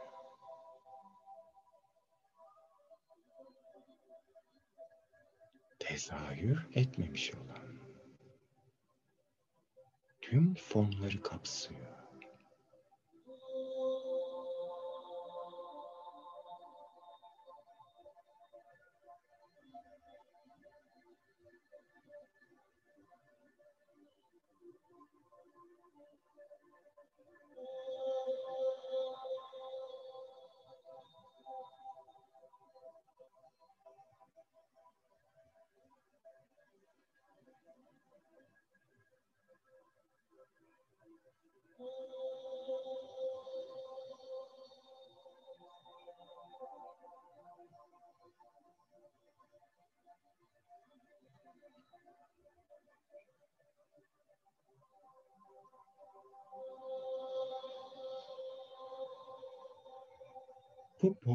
Tezahür 5.79 6.69
etmemiş 6.75 7.35
olan 7.35 7.79
tüm 10.21 10.55
fonları 10.55 11.23
kapsıyor. 11.23 12.02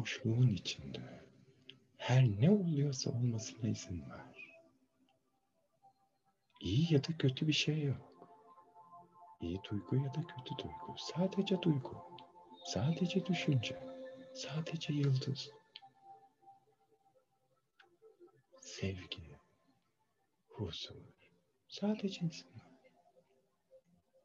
Boşluğun 0.08 0.48
içinde 0.48 1.24
her 1.96 2.24
ne 2.40 2.50
oluyorsa 2.50 3.10
olmasına 3.10 3.68
izin 3.68 4.10
ver. 4.10 4.58
İyi 6.60 6.94
ya 6.94 7.04
da 7.04 7.16
kötü 7.18 7.48
bir 7.48 7.52
şey 7.52 7.82
yok. 7.82 8.28
İyi 9.40 9.60
duygu 9.70 9.96
ya 9.96 10.14
da 10.14 10.22
kötü 10.26 10.58
duygu. 10.58 10.96
Sadece 10.98 11.62
duygu. 11.62 11.96
Sadece 12.64 13.26
düşünce. 13.26 13.82
Sadece 14.34 14.92
yıldız. 14.92 15.50
Sevgi. 18.60 19.36
Huzur. 20.48 20.96
Sadece 21.68 22.22
ver. 22.22 22.80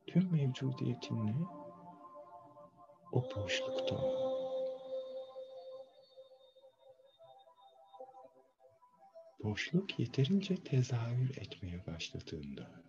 Tüm 0.07 0.31
mevcudiyetinle 0.31 1.35
o 3.11 3.35
boşlukta 3.35 3.95
ol. 3.95 4.32
Boşluk 9.43 9.99
yeterince 9.99 10.63
tezahür 10.63 11.37
etmeye 11.37 11.85
başladığında. 11.87 12.83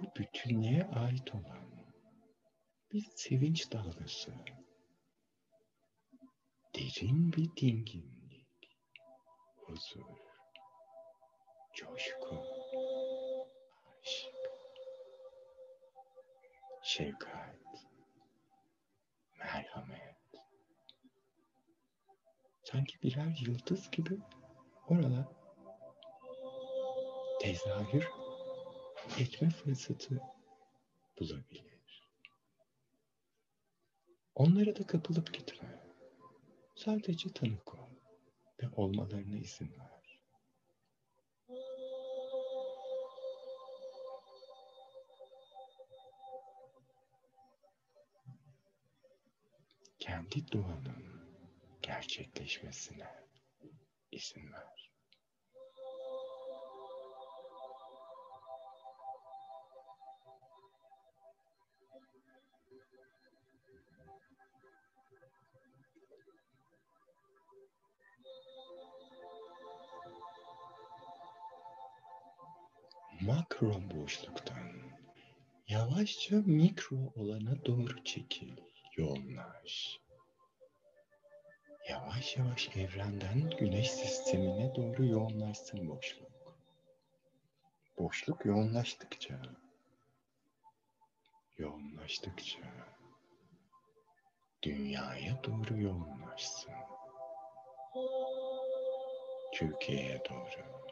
Bu 0.00 0.14
bütünlüğe 0.18 0.84
ait 0.84 1.34
olan 1.34 1.66
bir 2.92 3.04
sevinç 3.16 3.72
dalgası, 3.72 4.34
derin 6.74 7.32
bir 7.32 7.56
dinginlik, 7.56 8.78
huzur, 9.56 10.18
coşku, 11.74 12.55
şefkat, 16.96 17.86
merhamet. 19.38 20.16
Sanki 22.62 23.02
birer 23.02 23.38
yıldız 23.46 23.90
gibi 23.90 24.18
orada 24.88 25.32
tezahür 27.40 28.08
etme 29.18 29.50
fırsatı 29.50 30.20
bulabilir. 31.20 32.02
Onlara 34.34 34.76
da 34.76 34.86
kapılıp 34.86 35.34
gitme. 35.34 35.80
Sadece 36.74 37.32
tanık 37.32 37.74
ol 37.74 37.90
ve 38.62 38.68
olmalarına 38.76 39.36
izin 39.36 39.72
ver. 39.78 39.95
Kendi 50.36 50.52
duanın 50.52 51.28
gerçekleşmesine 51.82 53.08
izin 54.12 54.52
ver. 54.52 54.92
makro 73.20 73.90
boşluktan 73.90 74.72
yavaşça 75.68 76.36
mikro 76.36 76.96
olana 77.14 77.64
doğru 77.64 78.04
çekil, 78.04 78.56
yoğunlaş. 78.96 80.05
Yavaş 81.88 82.36
yavaş 82.36 82.76
evrenden 82.76 83.50
güneş 83.50 83.90
sistemine 83.90 84.74
doğru 84.74 85.06
yoğunlaşsın 85.06 85.88
boşluk. 85.88 86.30
Boşluk 87.98 88.44
yoğunlaştıkça, 88.44 89.42
yoğunlaştıkça 91.58 92.58
dünyaya 94.62 95.44
doğru 95.44 95.80
yoğunlaşsın. 95.80 96.72
Türkiye'ye 99.54 100.22
doğru 100.30 100.86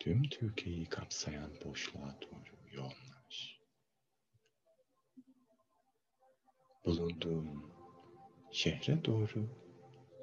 tüm 0.00 0.22
Türkiye'yi 0.22 0.88
kapsayan 0.88 1.52
boşluğa 1.64 2.20
doğru 2.22 2.74
yoğunlaş. 2.76 3.60
Bulunduğun 6.84 7.75
şehre 8.56 9.04
doğru 9.04 9.48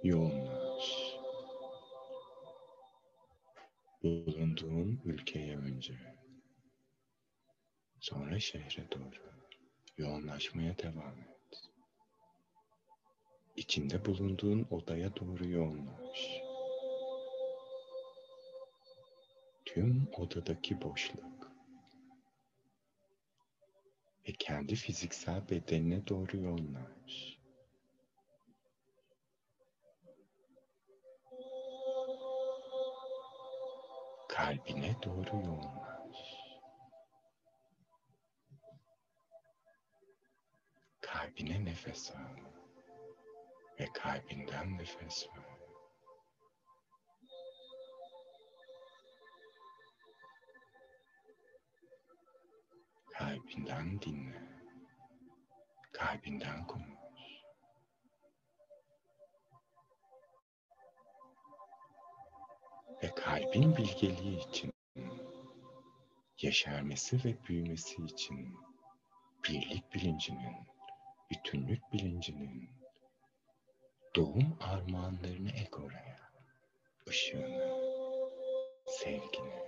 yoğunlaş. 0.04 1.16
Bulunduğun 4.04 5.02
ülkeye 5.06 5.58
önce, 5.58 5.94
sonra 8.00 8.40
şehre 8.40 8.92
doğru 8.92 9.34
yoğunlaşmaya 9.98 10.78
devam 10.78 11.20
et. 11.20 11.64
İçinde 13.56 14.06
bulunduğun 14.06 14.68
odaya 14.70 15.16
doğru 15.16 15.50
yoğunlaş. 15.50 16.42
tüm 19.66 20.08
odadaki 20.18 20.82
boşluk 20.82 21.52
ve 24.28 24.34
kendi 24.40 24.76
fiziksel 24.76 25.50
bedenine 25.50 26.08
doğru 26.08 26.38
yoğunlaş. 26.38 27.43
Kalbine 34.34 34.96
doğru 35.04 35.46
yoğunlaş. 35.46 36.18
Kalbine 41.02 41.66
nefes 41.66 42.12
al 42.12 42.38
ve 43.80 43.86
kalbinden 43.94 44.78
nefes 44.78 45.28
ver. 45.28 45.44
Kalbinden 53.14 54.02
dinle. 54.02 54.42
Kalbinden 55.92 56.68
konuş. 56.68 57.03
Ve 63.04 63.16
kalbin 63.16 63.78
bilgeliği 63.78 64.50
için, 64.50 64.74
yeşermesi 66.42 67.24
ve 67.24 67.36
büyümesi 67.48 68.04
için 68.04 68.56
birlik 69.44 69.94
bilincinin, 69.94 70.56
bütünlük 71.32 71.94
bilincinin, 71.94 72.70
doğum 74.16 74.58
armağanlarını 74.60 75.50
ek 75.50 75.76
oraya. 75.76 76.32
Işığını, 77.08 77.74
sevgini, 78.88 79.64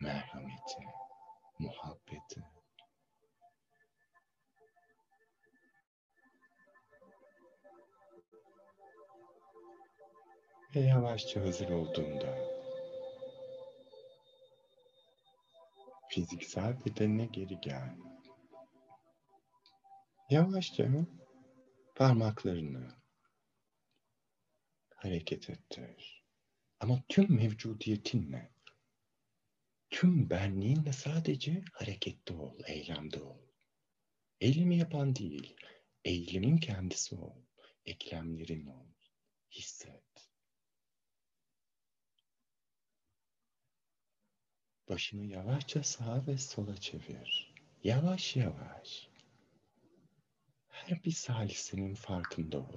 merhameti, 0.00 0.84
muhabbeti. 1.58 2.42
Ve 10.74 10.80
yavaşça 10.80 11.40
hazır 11.40 11.68
olduğunda 11.68 12.38
fiziksel 16.08 16.84
bedenine 16.84 17.26
geri 17.26 17.60
gel. 17.60 17.96
Yavaşça 20.30 20.88
parmaklarını 21.94 22.94
hareket 24.94 25.50
ettir. 25.50 26.24
Ama 26.80 27.02
tüm 27.08 27.36
mevcudiyetinle 27.36 28.50
tüm 29.90 30.30
benliğinle 30.30 30.92
sadece 30.92 31.62
harekette 31.72 32.34
ol, 32.34 32.58
eylemde 32.66 33.22
ol. 33.22 33.38
Eylemi 34.40 34.76
yapan 34.78 35.16
değil, 35.16 35.56
eylemin 36.04 36.56
kendisi 36.56 37.14
ol, 37.14 37.36
eklemlerin 37.84 38.66
ol, 38.66 38.86
hisset. 39.50 40.09
Başını 44.90 45.26
yavaşça 45.26 45.82
sağa 45.82 46.26
ve 46.26 46.38
sola 46.38 46.76
çevir. 46.76 47.54
Yavaş 47.84 48.36
yavaş. 48.36 49.08
Her 50.68 51.04
bir 51.04 51.10
salisenin 51.10 51.94
farkında 51.94 52.58
ol. 52.58 52.76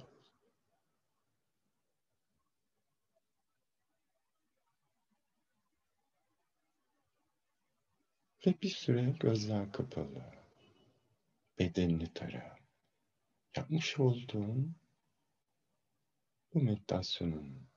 Ve 8.46 8.54
bir 8.62 8.70
süre 8.70 9.16
gözler 9.20 9.72
kapalı. 9.72 10.34
Bedenini 11.58 12.14
tara. 12.14 12.56
Yapmış 13.56 13.98
olduğun 13.98 14.76
bu 16.54 16.60
meditasyonun 16.60 17.68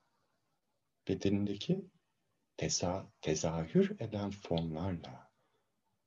bedenindeki 1.08 1.97
teza, 2.58 3.12
tezahür 3.22 4.00
eden 4.00 4.32
fonlarla 4.32 5.32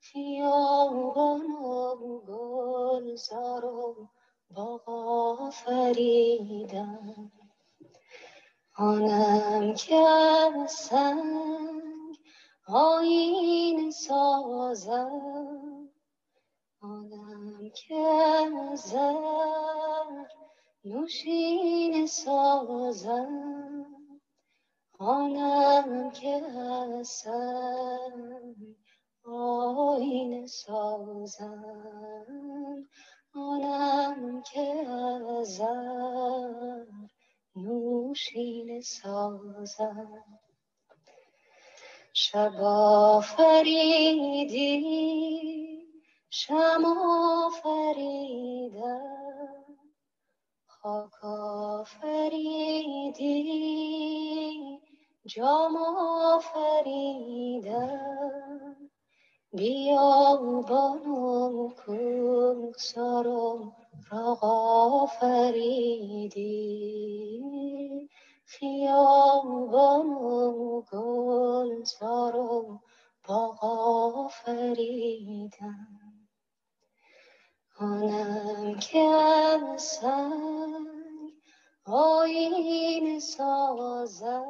خیابان 0.00 1.42
و 1.50 1.96
گلزارم 2.28 4.10
باغ 4.50 4.88
آفریدم. 5.40 7.32
آنم 8.78 9.74
که 9.74 9.96
از 9.96 10.70
سنگ 10.70 12.16
آین 12.68 13.90
سازم. 13.90 15.10
آنم 16.80 17.70
که 17.74 17.96
از 17.96 18.80
زر 18.80 19.66
نوشین 20.86 22.06
سازم 22.06 23.86
آنم 24.98 26.10
که 26.10 26.42
هستم 26.56 28.12
آین 29.24 30.46
سازم. 30.46 31.56
آنم 33.34 34.42
که 34.42 34.88
ازر 35.40 36.86
نوشین 37.56 38.80
سازم. 38.80 40.24
شبا 42.12 43.20
فریدی 43.20 44.76
شما 46.30 47.50
فریدم 47.62 49.25
پاک 50.86 51.24
آفریدی 51.24 52.10
جام 55.26 55.76
آفریدم. 56.32 56.90
بیا 59.52 60.36
بانو 60.68 61.68
سرم 62.78 63.72
را 64.10 64.38
آفریدی. 64.42 65.50
خیابانم 68.46 70.18
گل 70.80 71.84
سرم 71.84 72.80
با 73.28 73.56
آفریدم. 73.62 74.46
Hanım 77.76 78.78
kelsay 78.78 80.10
oyun 81.86 83.18
soza 83.18 84.46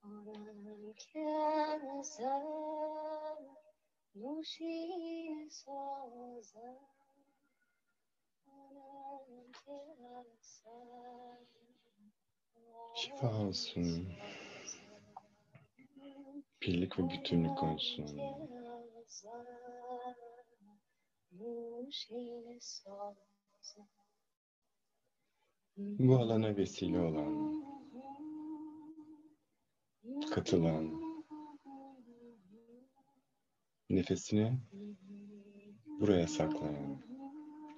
Hanım 0.00 0.94
kelsay 0.94 2.40
nuşin 4.14 5.48
soza 5.48 6.78
Şifa 12.94 13.42
olsun. 13.42 14.08
Birlik 16.62 16.98
ve 16.98 17.10
bütünlük 17.10 17.62
olsun. 17.62 18.20
Bu 25.76 26.16
alana 26.16 26.56
vesile 26.56 27.00
olan, 27.00 27.64
katılan, 30.30 31.00
nefesini 33.90 34.60
buraya 36.00 36.26
saklayan 36.26 37.02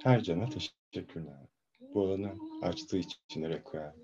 her 0.02 0.22
cana 0.22 0.48
teşekkürler. 0.48 1.46
Bu 1.94 2.02
alanı 2.02 2.34
açtığı 2.62 2.98
için 2.98 3.42
Reko'ya 3.42 3.96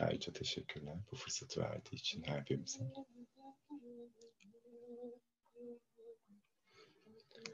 ayrıca 0.00 0.32
teşekkürler. 0.32 0.96
Bu 1.12 1.16
fırsatı 1.16 1.60
verdiği 1.60 1.94
için 1.94 2.22
her 2.22 2.46
birimize. 2.46 2.92